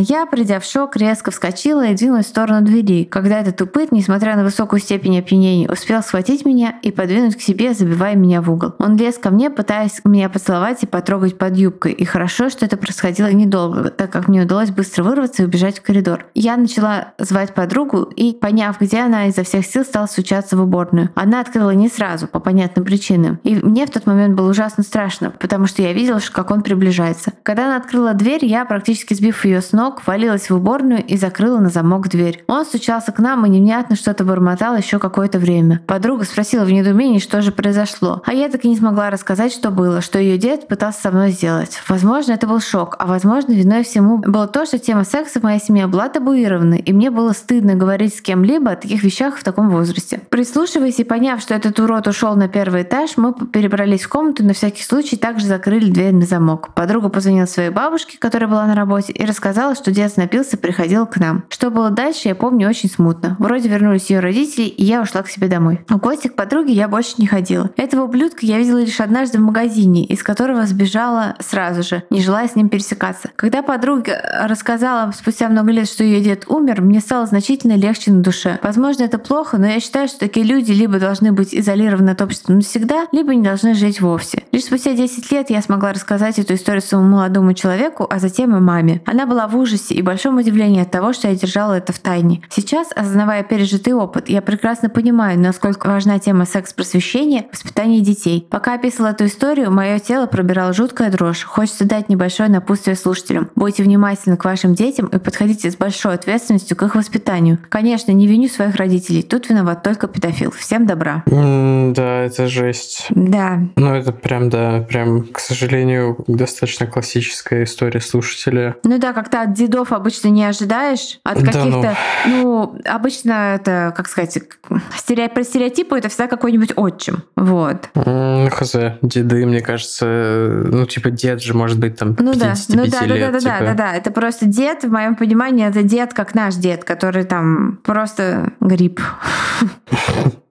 Я, 0.00 0.26
придя 0.26 0.60
в 0.60 0.64
шок, 0.64 0.96
резко 0.96 1.30
вскочила 1.30 1.86
и 1.86 1.94
двинулась 1.94 2.26
в 2.26 2.28
сторону 2.30 2.62
двери, 2.62 3.04
когда 3.04 3.40
этот 3.40 3.56
тупыт, 3.56 3.92
несмотря 3.92 4.36
на 4.36 4.44
высокую 4.44 4.80
степень 4.80 5.18
опьянения, 5.18 5.70
успел 5.70 6.02
схватить 6.02 6.44
меня 6.44 6.78
и 6.82 6.90
подвинуть 6.90 7.36
к 7.36 7.40
себе, 7.40 7.74
забивая 7.74 8.14
меня 8.14 8.42
в 8.42 8.50
угол. 8.50 8.74
Он 8.78 8.96
лез 8.96 9.18
ко 9.18 9.30
мне, 9.30 9.50
пытаясь 9.50 10.00
меня 10.04 10.28
поцеловать 10.28 10.82
и 10.82 10.86
потрогать 10.86 11.36
под 11.36 11.56
юбкой. 11.56 11.92
И 11.92 12.04
хорошо, 12.04 12.48
что 12.48 12.64
это 12.64 12.76
происходило 12.76 13.30
недолго, 13.32 13.90
так 13.90 14.10
как 14.10 14.28
мне 14.28 14.42
удалось 14.42 14.70
быстро 14.70 15.04
вырваться 15.04 15.42
и 15.42 15.46
убежать 15.46 15.78
в 15.78 15.82
коридор. 15.82 16.26
Я 16.34 16.56
начала 16.56 17.12
звать 17.18 17.54
подругу 17.54 18.02
и, 18.02 18.32
поняв, 18.32 18.79
где 18.80 19.00
она, 19.00 19.26
изо 19.26 19.42
всех 19.42 19.64
сил 19.66 19.84
стала 19.84 20.06
стучаться 20.06 20.56
в 20.56 20.62
уборную. 20.62 21.10
Она 21.14 21.40
открыла 21.40 21.70
не 21.70 21.88
сразу, 21.88 22.26
по 22.26 22.40
понятным 22.40 22.84
причинам. 22.84 23.38
И 23.44 23.54
мне 23.54 23.86
в 23.86 23.90
тот 23.90 24.06
момент 24.06 24.34
было 24.34 24.50
ужасно 24.50 24.82
страшно, 24.82 25.30
потому 25.30 25.66
что 25.66 25.82
я 25.82 25.92
видела, 25.92 26.20
как 26.32 26.50
он 26.50 26.62
приближается. 26.62 27.32
Когда 27.42 27.66
она 27.66 27.76
открыла 27.76 28.14
дверь, 28.14 28.44
я, 28.44 28.64
практически 28.64 29.14
сбив 29.14 29.44
ее 29.44 29.60
с 29.60 29.72
ног, 29.72 30.06
валилась 30.06 30.50
в 30.50 30.54
уборную 30.54 31.04
и 31.04 31.16
закрыла 31.16 31.58
на 31.58 31.68
замок 31.68 32.08
дверь. 32.08 32.44
Он 32.46 32.64
стучался 32.64 33.12
к 33.12 33.18
нам 33.18 33.46
и 33.46 33.48
невнятно 33.48 33.96
что-то 33.96 34.24
бормотал 34.24 34.76
еще 34.76 34.98
какое-то 34.98 35.38
время. 35.38 35.80
Подруга 35.86 36.24
спросила 36.24 36.64
в 36.64 36.72
недоумении, 36.72 37.18
что 37.18 37.42
же 37.42 37.52
произошло. 37.52 38.22
А 38.26 38.32
я 38.32 38.48
так 38.48 38.64
и 38.64 38.68
не 38.68 38.76
смогла 38.76 39.10
рассказать, 39.10 39.52
что 39.52 39.70
было, 39.70 40.00
что 40.00 40.18
ее 40.18 40.38
дед 40.38 40.68
пытался 40.68 41.00
со 41.00 41.10
мной 41.10 41.30
сделать. 41.30 41.80
Возможно, 41.88 42.32
это 42.32 42.46
был 42.46 42.60
шок, 42.60 42.96
а 42.98 43.06
возможно, 43.06 43.52
виной 43.52 43.84
всему 43.84 44.18
было 44.18 44.46
то, 44.46 44.64
что 44.66 44.78
тема 44.78 45.04
секса 45.04 45.40
в 45.40 45.42
моей 45.42 45.60
семье 45.60 45.86
была 45.86 46.08
табуирована, 46.08 46.74
и 46.74 46.92
мне 46.92 47.10
было 47.10 47.32
стыдно 47.32 47.74
говорить 47.74 48.14
с 48.14 48.20
кем-либо 48.20 48.69
о 48.72 48.76
таких 48.76 49.02
вещах 49.02 49.36
в 49.36 49.44
таком 49.44 49.70
возрасте. 49.70 50.20
Прислушиваясь 50.28 50.98
и 50.98 51.04
поняв, 51.04 51.40
что 51.40 51.54
этот 51.54 51.78
урод 51.80 52.06
ушел 52.06 52.36
на 52.36 52.48
первый 52.48 52.82
этаж, 52.82 53.16
мы 53.16 53.34
перебрались 53.34 54.02
в 54.02 54.08
комнату 54.08 54.42
и 54.42 54.46
на 54.46 54.52
всякий 54.52 54.82
случай 54.82 55.16
также 55.16 55.46
закрыли 55.46 55.90
дверь 55.90 56.14
на 56.14 56.26
замок. 56.26 56.74
Подруга 56.74 57.08
позвонила 57.08 57.46
своей 57.46 57.70
бабушке, 57.70 58.18
которая 58.18 58.48
была 58.48 58.66
на 58.66 58.74
работе, 58.74 59.12
и 59.12 59.24
рассказала, 59.24 59.74
что 59.74 59.90
дед 59.90 60.16
напился 60.16 60.56
и 60.56 60.60
приходил 60.60 61.06
к 61.06 61.16
нам. 61.16 61.44
Что 61.48 61.70
было 61.70 61.90
дальше, 61.90 62.28
я 62.28 62.34
помню 62.34 62.68
очень 62.68 62.90
смутно. 62.90 63.36
Вроде 63.38 63.68
вернулись 63.68 64.10
ее 64.10 64.20
родители, 64.20 64.64
и 64.66 64.84
я 64.84 65.02
ушла 65.02 65.22
к 65.22 65.28
себе 65.28 65.48
домой. 65.48 65.80
В 65.88 65.96
гости 65.98 66.28
к 66.28 66.34
подруге 66.34 66.72
я 66.72 66.88
больше 66.88 67.14
не 67.18 67.26
ходила. 67.26 67.70
Этого 67.76 68.04
ублюдка 68.04 68.46
я 68.46 68.58
видела 68.58 68.78
лишь 68.78 69.00
однажды 69.00 69.38
в 69.38 69.42
магазине, 69.42 70.04
из 70.04 70.22
которого 70.22 70.66
сбежала 70.66 71.36
сразу 71.40 71.82
же, 71.82 72.02
не 72.10 72.20
желая 72.20 72.48
с 72.48 72.56
ним 72.56 72.68
пересекаться. 72.68 73.30
Когда 73.36 73.62
подруга 73.62 74.46
рассказала 74.48 75.12
спустя 75.12 75.48
много 75.48 75.70
лет, 75.72 75.88
что 75.88 76.04
ее 76.04 76.20
дед 76.20 76.44
умер, 76.48 76.80
мне 76.82 77.00
стало 77.00 77.26
значительно 77.26 77.74
легче 77.76 78.10
на 78.10 78.22
душе. 78.22 78.58
Возможно, 78.62 79.04
это 79.04 79.18
плохо, 79.18 79.58
но 79.58 79.66
я 79.66 79.80
считаю, 79.80 80.08
что 80.08 80.18
такие 80.18 80.44
люди 80.44 80.72
либо 80.72 80.98
должны 80.98 81.32
быть 81.32 81.54
изолированы 81.54 82.10
от 82.10 82.22
общества 82.22 82.52
навсегда, 82.52 83.06
либо 83.12 83.34
не 83.34 83.42
должны 83.42 83.74
жить 83.74 84.00
вовсе. 84.00 84.44
Лишь 84.52 84.64
спустя 84.64 84.92
10 84.92 85.30
лет 85.32 85.50
я 85.50 85.62
смогла 85.62 85.92
рассказать 85.92 86.38
эту 86.38 86.54
историю 86.54 86.82
своему 86.82 87.08
молодому 87.08 87.54
человеку, 87.54 88.06
а 88.10 88.18
затем 88.18 88.54
и 88.56 88.60
маме. 88.60 89.00
Она 89.06 89.26
была 89.26 89.48
в 89.48 89.56
ужасе 89.56 89.94
и 89.94 90.02
большом 90.02 90.36
удивлении 90.36 90.82
от 90.82 90.90
того, 90.90 91.12
что 91.12 91.28
я 91.28 91.34
держала 91.34 91.74
это 91.74 91.92
в 91.92 91.98
тайне. 91.98 92.42
Сейчас, 92.50 92.88
осознавая 92.94 93.42
пережитый 93.42 93.94
опыт, 93.94 94.28
я 94.28 94.42
прекрасно 94.42 94.90
понимаю, 94.90 95.38
насколько 95.38 95.88
важна 95.88 96.18
тема 96.18 96.44
секс-просвещения 96.44 97.46
в 97.50 97.54
воспитании 97.54 98.00
детей. 98.00 98.46
Пока 98.50 98.74
описывала 98.74 99.10
эту 99.10 99.26
историю, 99.26 99.70
мое 99.70 99.98
тело 99.98 100.26
пробирало 100.26 100.72
жуткая 100.72 101.10
дрожь. 101.10 101.44
Хочется 101.44 101.86
дать 101.86 102.08
небольшое 102.08 102.50
напутствие 102.50 102.96
слушателям. 102.96 103.50
Будьте 103.54 103.82
внимательны 103.82 104.36
к 104.36 104.44
вашим 104.44 104.74
детям 104.74 105.06
и 105.06 105.18
подходите 105.18 105.70
с 105.70 105.76
большой 105.76 106.14
ответственностью 106.14 106.76
к 106.76 106.82
их 106.82 106.94
воспитанию. 106.94 107.58
Конечно, 107.68 108.12
не 108.12 108.26
виню 108.26 108.49
своих 108.50 108.76
родителей. 108.76 109.22
Тут 109.22 109.48
виноват 109.48 109.82
только 109.82 110.08
педофил. 110.08 110.50
Всем 110.50 110.86
добра. 110.86 111.22
Mm, 111.26 111.94
да, 111.94 112.22
это 112.24 112.46
жесть. 112.46 113.06
Да. 113.10 113.60
Ну, 113.76 113.94
это 113.94 114.12
прям, 114.12 114.50
да, 114.50 114.84
прям, 114.88 115.24
к 115.24 115.38
сожалению, 115.38 116.24
достаточно 116.26 116.86
классическая 116.86 117.64
история 117.64 118.00
слушателя. 118.00 118.76
Ну 118.84 118.98
да, 118.98 119.12
как-то 119.12 119.42
от 119.42 119.52
дедов 119.52 119.92
обычно 119.92 120.28
не 120.28 120.44
ожидаешь, 120.44 121.20
от 121.24 121.38
каких-то, 121.38 121.82
да, 121.82 121.96
ну... 122.26 122.40
ну, 122.50 122.80
обычно 122.84 123.54
это, 123.54 123.92
как 123.96 124.08
сказать, 124.08 124.38
про 124.66 125.44
стереотипы 125.44 125.98
это 125.98 126.08
всегда 126.08 126.26
какой-нибудь 126.26 126.72
отчим, 126.76 127.22
вот. 127.36 127.88
Ну, 127.94 128.48
хз, 128.50 128.74
деды, 129.02 129.46
мне 129.46 129.60
кажется, 129.60 130.62
ну, 130.64 130.86
типа 130.86 131.10
дед 131.10 131.42
же 131.42 131.54
может 131.54 131.78
быть 131.78 131.96
там 131.96 132.16
ну, 132.18 132.32
55 132.32 132.68
да. 132.68 132.82
ну, 132.82 132.90
да, 132.90 133.14
лет. 133.14 133.20
Да, 133.20 133.32
да, 133.32 133.38
типа. 133.38 133.50
да, 133.50 133.66
да, 133.66 133.74
да, 133.74 133.94
это 133.94 134.10
просто 134.10 134.46
дед, 134.46 134.84
в 134.84 134.90
моем 134.90 135.14
понимании, 135.14 135.66
это 135.66 135.82
дед, 135.82 136.14
как 136.14 136.34
наш 136.34 136.56
дед, 136.56 136.84
который 136.84 137.24
там 137.24 137.78
просто 137.84 138.39
гриб. 138.60 139.00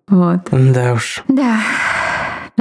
Вот. 0.10 0.40
Да 0.52 0.94
уж. 0.94 1.22
Да. 1.28 1.60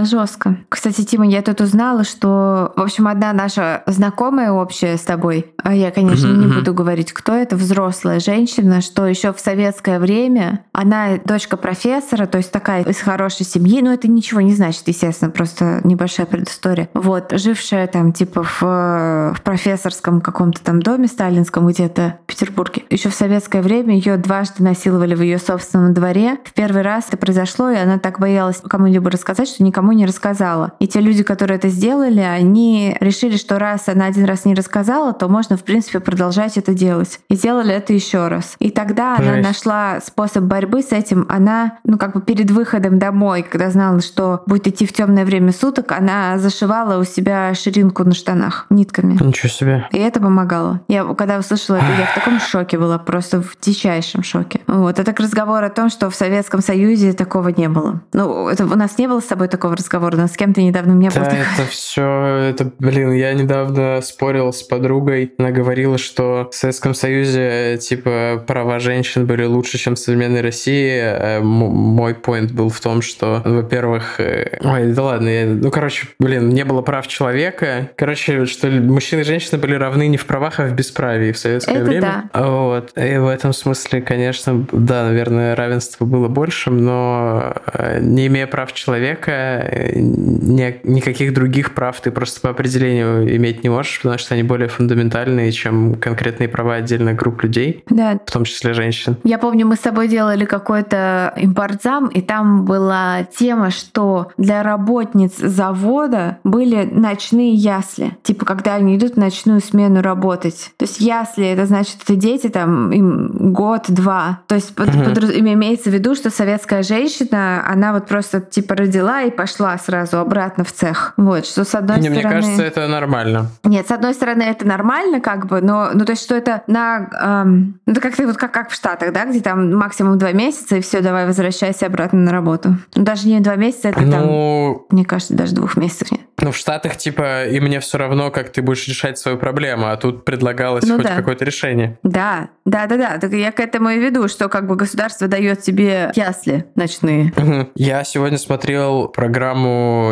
Жестко. 0.04 0.56
Кстати, 0.68 1.04
Тима, 1.04 1.26
я 1.26 1.42
тут 1.42 1.60
узнала, 1.60 2.04
что, 2.04 2.72
в 2.76 2.80
общем, 2.80 3.08
одна 3.08 3.32
наша 3.32 3.82
знакомая 3.86 4.52
общая 4.52 4.96
с 4.96 5.02
тобой, 5.02 5.52
а 5.62 5.74
я, 5.74 5.90
конечно, 5.90 6.28
не 6.28 6.46
буду 6.46 6.74
говорить, 6.74 7.12
кто 7.12 7.32
это, 7.34 7.56
взрослая 7.56 8.20
женщина, 8.20 8.80
что 8.80 9.06
еще 9.06 9.32
в 9.32 9.40
советское 9.40 9.98
время 9.98 10.64
она 10.72 11.18
дочка 11.24 11.56
профессора, 11.56 12.26
то 12.26 12.38
есть 12.38 12.52
такая 12.52 12.84
из 12.84 12.98
хорошей 13.00 13.44
семьи, 13.44 13.80
но 13.82 13.92
это 13.92 14.08
ничего 14.08 14.40
не 14.40 14.54
значит, 14.54 14.82
естественно, 14.86 15.30
просто 15.30 15.80
небольшая 15.84 16.26
предыстория. 16.26 16.88
Вот, 16.94 17.32
жившая 17.32 17.86
там 17.86 18.12
типа 18.12 18.42
в, 18.42 18.60
в 18.60 19.42
профессорском 19.42 20.20
каком-то 20.20 20.62
там 20.62 20.80
доме 20.80 21.08
сталинском 21.08 21.66
где-то 21.66 22.18
в 22.24 22.26
Петербурге. 22.26 22.84
Еще 22.90 23.08
в 23.08 23.14
советское 23.14 23.62
время 23.62 23.94
ее 23.94 24.16
дважды 24.16 24.62
насиловали 24.62 25.14
в 25.14 25.22
ее 25.22 25.38
собственном 25.38 25.94
дворе. 25.94 26.38
В 26.44 26.52
первый 26.52 26.82
раз 26.82 27.06
это 27.08 27.16
произошло, 27.16 27.70
и 27.70 27.76
она 27.76 27.98
так 27.98 28.18
боялась 28.20 28.60
кому-либо 28.68 29.10
рассказать, 29.10 29.48
что 29.48 29.62
никому 29.62 29.87
никому 29.88 29.92
не 29.92 30.06
рассказала. 30.06 30.72
И 30.78 30.86
те 30.86 31.00
люди, 31.00 31.22
которые 31.22 31.56
это 31.56 31.68
сделали, 31.68 32.20
они 32.20 32.96
решили, 33.00 33.36
что 33.36 33.58
раз 33.58 33.88
она 33.88 34.06
один 34.06 34.24
раз 34.24 34.44
не 34.44 34.54
рассказала, 34.54 35.12
то 35.12 35.28
можно, 35.28 35.56
в 35.56 35.64
принципе, 35.64 36.00
продолжать 36.00 36.58
это 36.58 36.74
делать. 36.74 37.20
И 37.28 37.34
сделали 37.34 37.74
это 37.74 37.92
еще 37.92 38.28
раз. 38.28 38.56
И 38.58 38.70
тогда 38.70 39.16
Жесть. 39.16 39.28
она 39.28 39.40
нашла 39.40 40.00
способ 40.00 40.44
борьбы 40.44 40.82
с 40.82 40.92
этим. 40.92 41.26
Она, 41.28 41.78
ну, 41.84 41.98
как 41.98 42.14
бы 42.14 42.20
перед 42.20 42.50
выходом 42.50 42.98
домой, 42.98 43.42
когда 43.48 43.70
знала, 43.70 44.00
что 44.00 44.42
будет 44.46 44.66
идти 44.68 44.86
в 44.86 44.92
темное 44.92 45.24
время 45.24 45.52
суток, 45.52 45.92
она 45.92 46.38
зашивала 46.38 47.00
у 47.00 47.04
себя 47.04 47.54
ширинку 47.54 48.04
на 48.04 48.12
штанах 48.12 48.66
нитками. 48.70 49.18
Ничего 49.22 49.48
себе. 49.48 49.88
И 49.92 49.98
это 49.98 50.20
помогало. 50.20 50.80
Я, 50.88 51.04
когда 51.14 51.38
услышала 51.38 51.76
это, 51.76 51.86
я 51.98 52.06
в 52.06 52.14
таком 52.14 52.40
шоке 52.40 52.78
была, 52.78 52.98
просто 52.98 53.40
в 53.42 53.56
дичайшем 53.60 54.22
шоке. 54.22 54.60
Вот. 54.66 54.98
Это 54.98 55.12
к 55.12 55.20
разговору 55.20 55.66
о 55.66 55.70
том, 55.70 55.88
что 55.88 56.10
в 56.10 56.14
Советском 56.14 56.60
Союзе 56.60 57.12
такого 57.12 57.48
не 57.48 57.68
было. 57.68 58.00
Ну, 58.12 58.48
это, 58.48 58.64
у 58.64 58.76
нас 58.76 58.98
не 58.98 59.06
было 59.06 59.20
с 59.20 59.26
собой 59.26 59.48
такого 59.48 59.67
разговор, 59.74 60.16
но 60.16 60.26
с 60.26 60.32
кем-то 60.32 60.60
недавно 60.60 60.94
у 60.94 60.96
меня 60.96 61.10
да, 61.10 61.20
был 61.20 61.26
это 61.28 61.70
все, 61.70 62.50
это, 62.50 62.70
блин, 62.78 63.12
я 63.12 63.32
недавно 63.32 64.00
спорил 64.02 64.52
с 64.52 64.62
подругой, 64.62 65.32
она 65.38 65.50
говорила, 65.50 65.98
что 65.98 66.48
в 66.50 66.54
Советском 66.54 66.94
Союзе, 66.94 67.78
типа, 67.78 68.44
права 68.46 68.78
женщин 68.78 69.26
были 69.26 69.44
лучше, 69.44 69.78
чем 69.78 69.94
в 69.94 69.98
современной 69.98 70.40
России. 70.40 71.00
Э, 71.00 71.40
мой 71.40 72.14
поинт 72.14 72.52
был 72.52 72.68
в 72.68 72.80
том, 72.80 73.02
что, 73.02 73.42
во-первых, 73.44 74.20
э, 74.20 74.58
ой, 74.62 74.92
да 74.92 75.02
ладно, 75.02 75.28
я, 75.28 75.46
ну, 75.46 75.70
короче, 75.70 76.08
блин, 76.18 76.48
не 76.50 76.64
было 76.64 76.82
прав 76.82 77.06
человека. 77.06 77.90
Короче, 77.96 78.46
что 78.46 78.68
мужчины 78.68 79.20
и 79.20 79.24
женщины 79.24 79.58
были 79.58 79.74
равны 79.74 80.08
не 80.08 80.16
в 80.16 80.26
правах, 80.26 80.60
а 80.60 80.64
в 80.64 80.72
бесправии 80.72 81.32
в 81.32 81.38
советское 81.38 81.76
это 81.76 81.84
время. 81.84 82.30
Да. 82.32 82.42
Вот. 82.42 82.92
И 82.96 83.16
в 83.16 83.28
этом 83.28 83.52
смысле, 83.52 84.00
конечно, 84.00 84.66
да, 84.72 85.04
наверное, 85.04 85.54
равенство 85.54 86.04
было 86.04 86.28
большим, 86.28 86.84
но 86.84 87.54
э, 87.72 88.00
не 88.00 88.26
имея 88.26 88.46
прав 88.46 88.72
человека, 88.72 89.57
ни, 89.94 90.80
никаких 90.84 91.34
других 91.34 91.74
прав 91.74 92.00
ты 92.00 92.10
просто 92.10 92.40
по 92.40 92.50
определению 92.50 93.36
иметь 93.36 93.62
не 93.62 93.70
можешь, 93.70 93.98
потому 94.00 94.18
что 94.18 94.34
они 94.34 94.42
более 94.42 94.68
фундаментальные, 94.68 95.52
чем 95.52 95.94
конкретные 95.94 96.48
права 96.48 96.74
отдельных 96.74 97.16
групп 97.16 97.42
людей, 97.42 97.84
да. 97.88 98.18
в 98.24 98.30
том 98.30 98.44
числе 98.44 98.74
женщин. 98.74 99.16
Я 99.24 99.38
помню, 99.38 99.66
мы 99.66 99.76
с 99.76 99.80
тобой 99.80 100.08
делали 100.08 100.44
какой-то 100.44 101.32
импортзам, 101.36 102.08
и 102.08 102.20
там 102.20 102.64
была 102.64 103.24
тема, 103.36 103.70
что 103.70 104.28
для 104.36 104.62
работниц 104.62 105.36
завода 105.36 106.38
были 106.44 106.88
ночные 106.90 107.54
ясли. 107.54 108.16
Типа, 108.22 108.44
когда 108.44 108.74
они 108.74 108.96
идут 108.96 109.14
в 109.14 109.16
ночную 109.18 109.60
смену 109.60 110.02
работать. 110.02 110.70
То 110.76 110.84
есть 110.84 111.00
ясли, 111.00 111.46
это 111.46 111.66
значит, 111.66 111.96
это 112.04 112.16
дети 112.16 112.48
там 112.48 112.90
им 112.92 113.52
год-два. 113.52 114.40
То 114.46 114.54
есть 114.54 114.78
угу. 114.78 114.86
под, 114.86 115.14
под, 115.14 115.36
имеется 115.36 115.90
в 115.90 115.94
виду, 115.94 116.14
что 116.14 116.30
советская 116.30 116.82
женщина, 116.82 117.64
она 117.68 117.92
вот 117.92 118.06
просто 118.06 118.40
типа 118.40 118.74
родила 118.74 119.22
и 119.22 119.30
пошла 119.30 119.47
ушла 119.48 119.76
сразу 119.78 120.18
обратно 120.18 120.64
в 120.64 120.72
цех. 120.72 121.14
Вот, 121.16 121.46
что 121.46 121.64
с 121.64 121.74
одной 121.74 121.98
Не, 121.98 122.10
стороны... 122.10 122.22
Мне 122.22 122.42
кажется, 122.42 122.62
это 122.62 122.86
нормально. 122.88 123.50
Нет, 123.64 123.88
с 123.88 123.90
одной 123.90 124.14
стороны, 124.14 124.42
это 124.42 124.66
нормально, 124.66 125.20
как 125.20 125.46
бы, 125.46 125.60
но, 125.60 125.90
ну, 125.94 126.04
то 126.04 126.12
есть, 126.12 126.22
что 126.22 126.34
это 126.34 126.62
на... 126.66 127.08
Эм, 127.20 127.80
ну, 127.86 127.92
это 127.92 128.00
как-то 128.00 128.26
вот 128.26 128.36
как, 128.36 128.52
как 128.52 128.70
в 128.70 128.74
Штатах, 128.74 129.12
да, 129.12 129.24
где 129.24 129.40
там 129.40 129.74
максимум 129.74 130.18
два 130.18 130.32
месяца, 130.32 130.76
и 130.76 130.80
все, 130.80 131.00
давай 131.00 131.26
возвращайся 131.26 131.86
обратно 131.86 132.20
на 132.20 132.32
работу. 132.32 132.76
Ну, 132.94 133.02
даже 133.02 133.26
не 133.26 133.40
два 133.40 133.56
месяца, 133.56 133.88
это 133.88 134.00
ну... 134.00 134.12
там... 134.12 134.96
Мне 134.96 135.04
кажется, 135.04 135.34
даже 135.34 135.54
двух 135.54 135.76
месяцев 135.76 136.10
нет. 136.12 136.20
Ну, 136.40 136.52
в 136.52 136.56
Штатах, 136.56 136.96
типа, 136.96 137.46
и 137.46 137.58
мне 137.58 137.80
все 137.80 137.98
равно, 137.98 138.30
как 138.30 138.50
ты 138.50 138.62
будешь 138.62 138.86
решать 138.86 139.18
свою 139.18 139.38
проблему, 139.38 139.88
а 139.88 139.96
тут 139.96 140.24
предлагалось 140.24 140.84
ну, 140.86 140.96
хоть 140.96 141.06
да. 141.06 141.16
какое-то 141.16 141.44
решение. 141.44 141.98
Да, 142.04 142.50
да, 142.64 142.86
да, 142.86 142.96
да. 142.96 143.18
Так 143.18 143.32
я 143.32 143.50
к 143.50 143.58
этому 143.58 143.88
и 143.90 143.98
веду, 143.98 144.28
что 144.28 144.48
как 144.48 144.66
бы 144.66 144.76
государство 144.76 145.26
дает 145.26 145.62
тебе 145.62 146.12
ясли 146.14 146.66
ночные. 146.76 147.32
Я 147.74 148.04
сегодня 148.04 148.38
смотрел 148.38 149.08
программу 149.08 149.37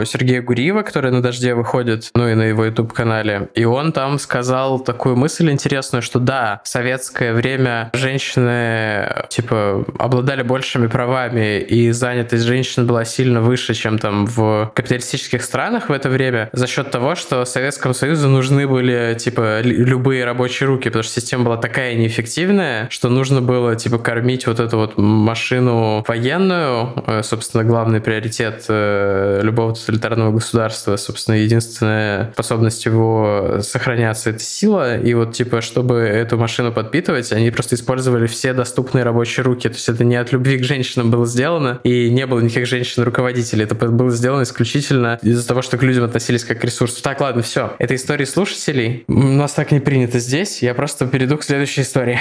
Сергея 0.07 0.43
Гуриева, 0.43 0.83
которая 0.83 1.13
на 1.13 1.23
дожде 1.23 1.55
выходит, 1.55 2.11
ну 2.15 2.29
и 2.29 2.35
на 2.35 2.43
его 2.43 2.65
YouTube-канале. 2.65 3.49
И 3.55 3.65
он 3.65 3.93
там 3.93 4.19
сказал 4.19 4.81
такую 4.81 5.17
мысль 5.17 5.51
интересную, 5.51 6.03
что 6.03 6.19
да, 6.19 6.61
в 6.65 6.69
советское 6.69 7.33
время 7.33 7.91
женщины, 7.93 9.25
типа, 9.29 9.85
обладали 9.99 10.43
большими 10.43 10.87
правами, 10.87 11.61
и 11.61 11.91
занятость 11.93 12.45
женщин 12.45 12.87
была 12.87 13.05
сильно 13.05 13.41
выше, 13.41 13.75
чем 13.75 13.99
там 13.99 14.27
в 14.27 14.71
капиталистических 14.75 15.43
странах 15.43 15.89
в 15.89 15.93
это 15.93 16.09
время 16.09 16.27
время 16.37 16.51
за 16.53 16.67
счет 16.67 16.91
того, 16.91 17.15
что 17.15 17.45
Советскому 17.45 17.95
Союзу 17.95 18.29
нужны 18.29 18.67
были, 18.67 19.17
типа, 19.19 19.61
любые 19.63 20.25
рабочие 20.25 20.67
руки, 20.69 20.89
потому 20.89 21.03
что 21.03 21.21
система 21.21 21.45
была 21.45 21.57
такая 21.57 21.95
неэффективная, 21.95 22.89
что 22.91 23.09
нужно 23.09 23.41
было, 23.41 23.77
типа, 23.77 23.99
кормить 23.99 24.47
вот 24.47 24.61
эту 24.61 24.77
вот 24.77 24.97
машину 24.97 26.05
военную, 26.07 26.93
э, 27.07 27.23
собственно, 27.23 27.65
главный 27.65 28.01
приоритет 28.01 28.65
э, 28.69 29.16
любого 29.43 29.75
тоталитарного 29.75 30.33
государства, 30.33 30.97
собственно, 30.97 31.37
единственная 31.37 32.33
способность 32.33 32.85
его 32.85 33.59
сохраняться— 33.61 34.31
это 34.31 34.41
сила, 34.41 34.99
и 34.99 35.15
вот, 35.15 35.33
типа, 35.33 35.61
чтобы 35.61 35.97
эту 35.97 36.37
машину 36.37 36.73
подпитывать, 36.73 37.33
они 37.33 37.51
просто 37.51 37.75
использовали 37.75 38.27
все 38.27 38.53
доступные 38.53 39.05
рабочие 39.05 39.45
руки, 39.45 39.69
то 39.69 39.75
есть 39.75 39.89
это 39.89 40.05
не 40.05 40.17
от 40.17 40.33
любви 40.33 40.59
к 40.59 40.65
женщинам 40.65 41.11
было 41.11 41.27
сделано, 41.27 41.81
и 41.85 42.11
не 42.11 42.27
было 42.27 42.41
никаких 42.41 42.67
женщин-руководителей, 42.67 43.65
это 43.65 43.75
было 43.75 44.11
сделано 44.11 44.43
исключительно 44.43 45.19
из-за 45.23 45.47
того, 45.47 45.63
что 45.63 45.79
к 45.79 45.83
людям 45.83 46.05
относились 46.05 46.45
как 46.45 46.61
к 46.61 46.65
ресурсу. 46.65 47.03
Так, 47.03 47.21
ладно, 47.21 47.43
все. 47.43 47.75
Это 47.79 47.95
истории 47.95 48.25
слушателей. 48.25 49.05
У 49.09 49.13
нас 49.13 49.53
так 49.53 49.73
не 49.73 49.81
принято 49.81 50.19
здесь, 50.19 50.63
я 50.63 50.75
просто 50.75 51.07
перейду 51.07 51.39
к 51.39 51.45
следующей 51.45 51.83
истории. 51.83 52.19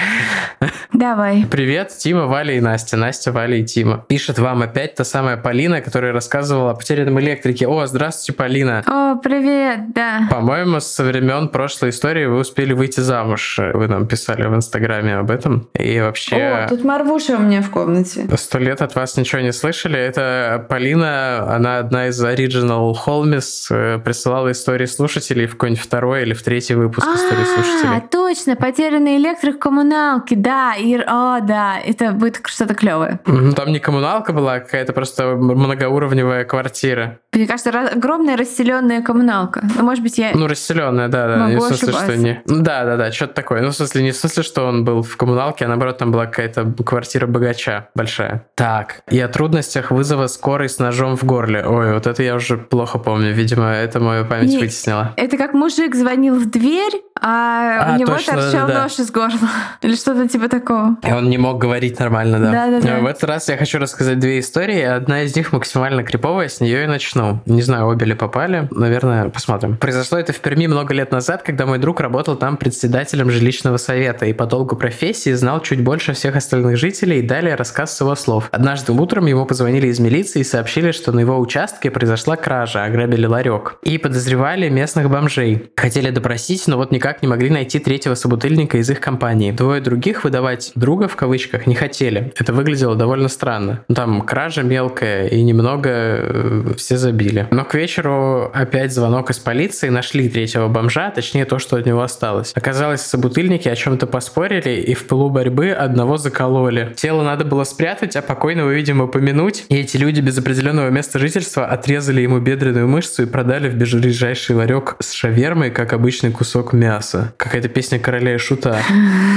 Давай. 0.94 1.46
Привет, 1.50 1.94
Тима, 1.98 2.26
Валя 2.26 2.56
и 2.56 2.60
Настя. 2.60 2.98
Настя, 2.98 3.32
Валя 3.32 3.58
и 3.58 3.64
Тима. 3.64 4.06
Пишет 4.08 4.40
вам 4.40 4.62
опять 4.62 4.96
та 4.96 5.04
самая 5.04 5.38
Полина, 5.38 5.82
которая 5.82 6.14
рассказывала 6.14 6.72
потерянном 6.86 7.20
электрике. 7.20 7.68
О, 7.68 7.88
здравствуйте, 7.88 8.38
Полина. 8.38 8.84
О, 8.86 9.16
привет, 9.16 9.92
да. 9.94 10.28
По-моему, 10.30 10.80
со 10.80 11.04
времен 11.04 11.48
прошлой 11.48 11.90
истории 11.90 12.26
вы 12.26 12.38
успели 12.38 12.74
выйти 12.74 13.00
замуж. 13.00 13.60
Вы 13.74 13.88
нам 13.88 14.06
писали 14.06 14.46
в 14.46 14.54
Инстаграме 14.54 15.16
об 15.16 15.32
этом. 15.32 15.68
И 15.74 16.00
вообще... 16.00 16.36
О, 16.36 16.70
тут 16.70 16.84
Марвуша 16.84 17.38
у 17.38 17.40
меня 17.40 17.64
в 17.64 17.72
комнате. 17.72 18.28
Сто 18.38 18.60
лет 18.60 18.84
от 18.84 18.94
вас 18.94 19.18
ничего 19.18 19.42
не 19.42 19.52
слышали. 19.52 20.00
Это 20.00 20.64
Полина, 20.70 21.56
она 21.56 21.80
одна 21.80 22.10
из 22.10 22.24
Original 22.24 22.94
Holmes, 22.94 23.66
э, 23.72 23.98
присылала 23.98 24.52
истории 24.52 24.86
слушателей 24.86 25.48
в 25.48 25.54
какой-нибудь 25.54 25.82
второй 25.82 26.22
или 26.22 26.36
в 26.36 26.44
третий 26.44 26.76
выпуск 26.76 27.08
истории 27.08 27.46
слушателей. 27.46 27.98
А, 27.98 28.02
точно, 28.02 28.56
потерянный 28.56 29.18
электрик 29.18 29.58
коммуналки, 29.58 30.36
да, 30.36 30.76
и, 30.76 30.98
о, 30.98 31.40
да, 31.40 31.80
это 31.84 32.12
будет 32.12 32.42
что-то 32.46 32.76
клевое. 32.76 33.20
Там 33.56 33.72
не 33.72 33.80
коммуналка 33.80 34.34
была, 34.34 34.54
а 34.54 34.60
какая-то 34.60 34.94
просто 34.94 35.36
многоуровневая 35.36 36.46
квартира. 36.46 36.75
Мне 36.84 37.48
кажется, 37.48 37.70
огромная 37.70 38.38
расселенная 38.38 39.02
коммуналка. 39.02 39.62
Ну, 39.76 39.84
может 39.84 40.04
быть, 40.04 40.18
я... 40.18 40.32
Ну, 40.34 40.48
расселенная, 40.48 41.08
да, 41.08 41.28
да. 41.28 41.38
Могу 41.38 41.52
не 41.52 41.58
в 41.58 41.64
смысле, 41.64 41.94
что 41.94 42.18
не... 42.18 42.42
Да, 42.46 42.86
да, 42.86 42.98
да, 42.98 43.12
что-то 43.12 43.34
такое. 43.34 43.62
Ну, 43.62 43.70
в 43.70 43.76
смысле, 43.76 44.04
не 44.04 44.12
в 44.12 44.16
смысле, 44.16 44.44
что 44.44 44.66
он 44.66 44.86
был 44.86 45.02
в 45.04 45.18
коммуналке, 45.18 45.66
а 45.66 45.68
наоборот, 45.68 45.98
там 45.98 46.12
была 46.12 46.26
какая-то 46.26 46.74
квартира 46.86 47.28
богача 47.28 47.90
большая. 47.96 48.48
Так, 48.56 49.02
и 49.10 49.20
о 49.20 49.28
трудностях 49.28 49.92
вызова 49.92 50.28
скорой 50.28 50.70
с 50.70 50.80
ножом 50.80 51.18
в 51.18 51.24
горле. 51.24 51.66
Ой, 51.66 51.94
вот 51.94 52.08
это 52.08 52.24
я 52.24 52.36
уже 52.36 52.58
плохо 52.58 53.00
помню. 53.00 53.34
Видимо, 53.34 53.72
это 53.72 54.00
мою 54.00 54.26
память 54.26 54.50
не, 54.50 54.58
вытеснила. 54.58 55.14
Это 55.18 55.38
как 55.38 55.54
мужик 55.54 55.96
звонил 55.96 56.36
в 56.36 56.50
дверь, 56.50 57.02
а, 57.22 57.94
а 57.94 57.96
у 57.96 58.00
него 58.00 58.14
точно, 58.14 58.34
торчал 58.34 58.68
да, 58.68 58.84
нож 58.84 59.00
из 59.00 59.10
горла. 59.10 59.50
Или 59.82 59.96
что-то 59.96 60.28
типа 60.28 60.50
такого. 60.50 60.98
И 61.02 61.12
он 61.12 61.30
не 61.30 61.38
мог 61.38 61.60
говорить 61.60 61.98
нормально, 61.98 62.40
да. 62.40 62.52
Да, 62.52 62.68
да, 62.68 62.82
да. 62.82 63.00
В 63.00 63.06
этот 63.06 63.24
раз 63.24 63.48
я 63.48 63.56
хочу 63.56 63.80
рассказать 63.80 64.20
две 64.20 64.40
истории. 64.40 64.82
Одна 64.82 65.24
из 65.24 65.34
них 65.36 65.54
максимально 65.54 66.04
криповая, 66.04 66.50
с 66.50 66.60
нее 66.60 66.84
и 66.84 66.88
начну. 66.88 67.40
Не 67.46 67.62
знаю, 67.62 67.86
обе 67.88 68.06
ли 68.06 68.16
попали. 68.16 68.68
Наверное, 68.70 69.30
посмотрим. 69.30 69.78
Произошло 69.78 70.18
это 70.18 70.34
в 70.34 70.40
Перми 70.40 70.68
много 70.68 70.94
лет 70.94 71.12
назад, 71.14 71.42
когда 71.42 71.66
мой 71.66 71.80
друг 71.80 72.02
работал 72.02 72.36
там 72.36 72.58
председателем 72.58 73.32
жилищного 73.32 73.78
совета 73.78 74.26
и 74.26 74.34
по 74.34 74.46
долгу 74.46 74.76
профессии 74.76 75.32
знал 75.32 75.62
чуть 75.62 75.82
больше 75.82 76.14
всех 76.14 76.36
остальных 76.36 76.78
жителей. 76.78 77.20
И 77.20 77.22
далее 77.22 77.56
рассказ 77.56 77.96
с 77.96 78.02
его 78.02 78.16
слов. 78.16 78.50
Однажды 78.52 78.92
утром 78.92 79.26
ему 79.28 79.46
позвонили 79.46 79.88
из 79.88 80.00
милиции 80.00 80.42
и 80.42 80.44
сообщили, 80.44 80.92
что 80.92 81.14
на 81.14 81.22
его 81.22 81.40
участке 81.40 81.90
произошла 81.92 82.36
кража, 82.36 82.84
ограбили 82.84 83.26
ларек. 83.26 83.78
И 83.84 83.98
подозревали 83.98 84.68
местных 84.68 85.10
бомжей. 85.10 85.72
Хотели 85.78 86.10
допросить, 86.10 86.68
но 86.68 86.76
вот 86.76 86.92
никак 86.92 87.05
никак 87.06 87.22
не 87.22 87.28
могли 87.28 87.52
найти 87.52 87.78
третьего 87.78 88.16
собутыльника 88.16 88.80
из 88.80 88.90
их 88.90 89.00
компании. 89.00 89.52
Двое 89.52 89.80
других 89.80 90.24
выдавать 90.24 90.72
друга 90.74 91.08
в 91.08 91.16
кавычках 91.16 91.68
не 91.68 91.76
хотели. 91.76 92.34
Это 92.36 92.52
выглядело 92.52 92.96
довольно 92.96 93.28
странно. 93.28 93.84
Ну, 93.88 93.94
там 93.94 94.22
кража 94.24 94.64
мелкая 94.64 95.28
и 95.28 95.44
немного 95.44 95.90
э, 95.92 96.74
все 96.78 96.98
забили. 96.98 97.48
Но 97.52 97.64
к 97.64 97.76
вечеру 97.76 98.50
опять 98.52 98.92
звонок 98.92 99.30
из 99.30 99.38
полиции, 99.38 99.90
нашли 99.90 100.28
третьего 100.30 100.68
бомжа, 100.68 101.12
точнее 101.12 101.46
то, 101.46 101.60
что 101.60 101.76
от 101.76 101.86
него 101.86 102.02
осталось. 102.02 102.54
Оказалось, 102.56 103.02
собутыльники 103.02 103.70
о 103.70 103.76
чем-то 103.76 104.08
поспорили 104.08 104.82
и 104.82 104.96
в 104.96 105.06
пылу 105.06 105.30
борьбы 105.30 105.70
одного 105.70 106.18
закололи. 106.18 106.92
Тело 106.96 107.22
надо 107.22 107.46
было 107.46 107.66
спрятать, 107.66 108.16
а 108.16 108.24
покойного, 108.24 108.72
видимо, 108.72 109.06
помянуть. 109.06 109.66
И 109.70 109.76
эти 109.76 109.98
люди 109.98 110.22
без 110.22 110.40
определенного 110.40 110.90
места 110.90 111.20
жительства 111.20 111.68
отрезали 111.68 112.22
ему 112.22 112.40
бедренную 112.40 112.88
мышцу 112.88 113.24
и 113.24 113.26
продали 113.28 113.70
в 113.70 113.76
ближайший 113.76 114.56
ларек 114.56 114.96
с 115.00 115.12
шавермой, 115.12 115.70
как 115.70 115.94
обычный 115.94 116.32
кусок 116.32 116.74
мяса 116.74 116.95
мяса. 116.96 117.34
Какая-то 117.38 117.68
песня 117.68 118.00
короля 118.00 118.36
и 118.36 118.38
шута. 118.38 118.80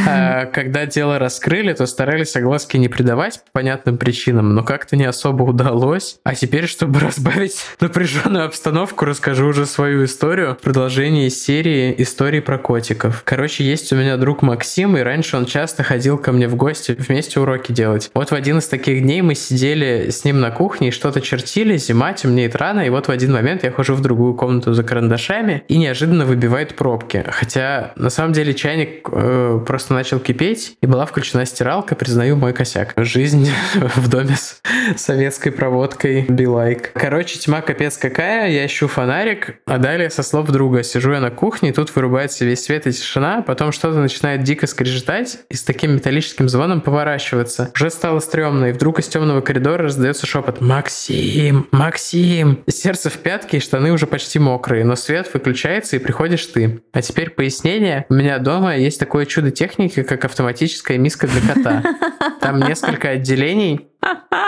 А 0.09 0.47
когда 0.47 0.87
дело 0.87 1.18
раскрыли, 1.18 1.73
то 1.73 1.87
старались 1.87 2.37
огласки 2.37 2.77
не 2.77 2.88
придавать 2.88 3.42
по 3.44 3.59
понятным 3.59 3.99
причинам, 3.99 4.55
но 4.55 4.62
как-то 4.62 4.97
не 4.97 5.05
особо 5.05 5.42
удалось. 5.42 6.18
А 6.25 6.35
теперь, 6.35 6.66
чтобы 6.66 7.01
разбавить 7.09 7.64
напряженную 7.81 8.44
обстановку, 8.44 9.05
расскажу 9.05 9.47
уже 9.47 9.66
свою 9.66 10.05
историю. 10.05 10.57
Продолжение 10.62 11.31
серии 11.31 11.94
историй 11.99 12.40
про 12.40 12.59
котиков. 12.59 13.23
Короче, 13.25 13.64
есть 13.64 13.92
у 13.92 13.97
меня 13.97 14.16
друг 14.16 14.42
Максим, 14.42 14.97
и 14.97 15.01
раньше 15.01 15.37
он 15.37 15.47
часто 15.47 15.83
ходил 15.83 16.18
ко 16.18 16.33
мне 16.33 16.49
в 16.49 16.55
гости 16.55 16.94
вместе 16.99 17.40
уроки 17.40 17.73
делать. 17.73 18.11
Вот 18.14 18.31
в 18.31 18.35
один 18.35 18.59
из 18.59 18.68
таких 18.68 19.03
дней 19.03 19.23
мы 19.23 19.35
сидели 19.35 20.11
с 20.11 20.25
ним 20.25 20.40
на 20.40 20.51
кухне 20.51 20.88
и 20.88 20.90
что-то 20.90 21.21
чертили, 21.21 21.77
зима, 21.77 22.12
темнеет 22.12 22.55
рано, 22.57 22.81
и 22.81 22.90
вот 22.90 23.09
в 23.09 23.11
один 23.11 23.33
момент 23.33 23.64
я 23.64 23.73
хожу 23.73 23.94
в 23.94 24.01
другую 24.01 24.35
комнату 24.35 24.73
за 24.75 24.83
карандашами 24.85 25.64
и 25.68 25.77
неожиданно 25.77 26.25
выбивает 26.25 26.77
пробки. 26.77 27.25
Хотя, 27.49 27.93
на 27.97 28.11
самом 28.11 28.35
деле, 28.35 28.53
чайник 28.53 29.09
э, 29.11 29.61
просто 29.67 29.95
начал 29.95 30.21
кипеть, 30.21 30.77
и 30.83 30.87
была 30.87 31.07
включена 31.07 31.47
стиралка, 31.47 31.95
признаю 31.95 32.37
мой 32.37 32.53
косяк. 32.53 32.93
Жизнь 32.99 33.51
в 33.75 34.07
доме 34.09 34.37
с 34.37 34.61
советской 34.97 35.51
проводкой 35.51 36.27
like. 36.27 36.89
Короче, 36.93 37.39
тьма 37.39 37.63
капец 37.63 37.97
какая, 37.97 38.51
я 38.51 38.67
ищу 38.67 38.87
фонарик, 38.87 39.61
а 39.65 39.79
далее 39.79 40.11
со 40.11 40.23
слов 40.23 40.51
друга 40.51 40.83
сижу 40.83 41.13
я 41.13 41.21
на 41.21 41.31
кухне, 41.31 41.71
и 41.71 41.73
тут 41.73 41.97
вырубается 41.97 42.45
весь 42.45 42.65
свет 42.65 42.87
и 42.87 42.93
тишина, 42.93 43.41
потом 43.41 43.73
что-то 43.73 43.99
начинает 43.99 44.43
дико 44.43 44.67
скрежетать 44.67 45.39
и 45.49 45.55
с 45.55 45.63
таким 45.63 45.95
металлическим 45.95 46.51
звоном 46.51 46.83
поворачиваться. 46.83 47.71
Уже 47.75 47.89
стало 47.89 48.19
стрёмно, 48.21 48.67
и 48.67 48.73
вдруг 48.73 48.99
из 48.99 49.09
темного 49.09 49.41
коридора 49.41 49.85
раздается 49.85 50.27
шепот 50.27 50.61
«Максим! 50.61 51.67
Максим!» 51.71 52.63
Сердце 52.69 53.09
в 53.09 53.17
пятки, 53.17 53.57
и 53.57 53.61
штаны 53.61 53.91
уже 53.91 54.07
почти 54.07 54.39
мокрые, 54.39 54.85
но 54.85 54.97
свет 54.97 55.31
выключается, 55.33 55.97
и 55.97 55.99
приходишь 55.99 56.45
ты. 56.45 56.83
А 56.93 57.01
теперь 57.01 57.38
пояснение. 57.38 58.05
У 58.09 58.14
меня 58.14 58.40
дома 58.40 58.77
есть 58.77 58.98
такое 58.98 59.24
чудо 59.24 59.53
техники, 59.53 60.03
как 60.03 60.24
автоматическая 60.24 60.98
миска 60.98 61.29
для 61.29 61.55
кота. 61.55 61.85
Там 62.40 62.59
несколько 62.59 63.11
отделений, 63.11 63.87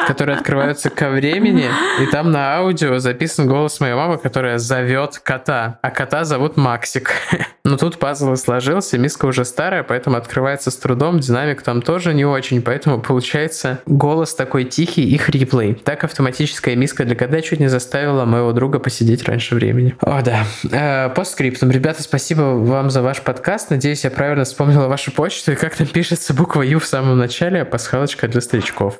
которые 0.07 0.39
открываются 0.39 0.91
ко 0.91 1.11
времени, 1.11 1.69
и 2.01 2.07
там 2.07 2.31
на 2.31 2.57
аудио 2.57 2.99
записан 2.99 3.47
голос 3.47 3.81
моей 3.81 3.95
мамы, 3.95 4.19
которая 4.19 4.59
зовет 4.59 5.19
кота, 5.19 5.79
а 5.83 5.91
кота 5.91 6.25
зовут 6.25 6.57
Максик. 6.57 7.13
Но 7.65 7.77
тут 7.77 7.99
пазл 7.99 8.35
сложился, 8.37 8.99
миска 8.99 9.27
уже 9.27 9.45
старая, 9.45 9.83
поэтому 9.83 10.17
открывается 10.17 10.71
с 10.71 10.77
трудом, 10.77 11.21
динамик 11.21 11.63
там 11.63 11.83
тоже 11.83 12.15
не 12.15 12.25
очень, 12.25 12.63
поэтому 12.63 13.01
получается 13.01 13.81
голос 13.87 14.35
такой 14.35 14.65
тихий 14.65 15.09
и 15.09 15.19
хриплый. 15.19 15.75
Так 15.75 16.05
автоматическая 16.05 16.75
миска 16.75 17.05
для 17.05 17.15
кота 17.15 17.41
чуть 17.43 17.61
не 17.61 17.69
заставила 17.69 18.25
моего 18.25 18.53
друга 18.53 18.79
посидеть 18.79 19.25
раньше 19.25 19.55
времени. 19.55 19.95
О, 20.01 20.23
да. 20.23 20.45
Э, 20.71 21.11
постскриптум. 21.11 21.71
Ребята, 21.71 22.03
спасибо 22.03 22.43
вам 22.43 22.91
за 22.91 23.03
ваш 23.03 23.21
подкаст. 23.21 23.71
Надеюсь, 23.71 24.05
я 24.05 24.11
правильно 24.11 24.45
вспомнила 24.45 24.89
вашу 24.89 25.13
почту 25.13 25.53
и 25.53 25.55
как 25.55 25.77
там 25.77 25.87
пишется 25.87 26.35
буква 26.35 26.63
Ю 26.63 26.79
в 26.79 26.87
самом 26.87 27.19
начале, 27.19 27.63
а 27.63 27.65
пасхалочка 27.65 28.27
для 28.27 28.41
старичков. 28.41 28.99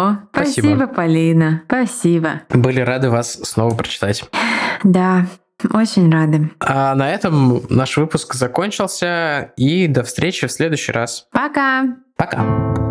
О, 0.00 0.16
спасибо. 0.32 0.66
спасибо, 0.66 0.86
Полина. 0.86 1.62
Спасибо. 1.66 2.42
Были 2.50 2.80
рады 2.80 3.10
вас 3.10 3.32
снова 3.42 3.74
прочитать. 3.74 4.24
Да, 4.82 5.26
очень 5.72 6.10
рады. 6.10 6.50
А 6.60 6.94
на 6.94 7.10
этом 7.10 7.62
наш 7.68 7.96
выпуск 7.96 8.34
закончился. 8.34 9.52
И 9.56 9.86
до 9.86 10.02
встречи 10.04 10.46
в 10.46 10.52
следующий 10.52 10.92
раз. 10.92 11.26
Пока. 11.32 11.96
Пока. 12.16 12.89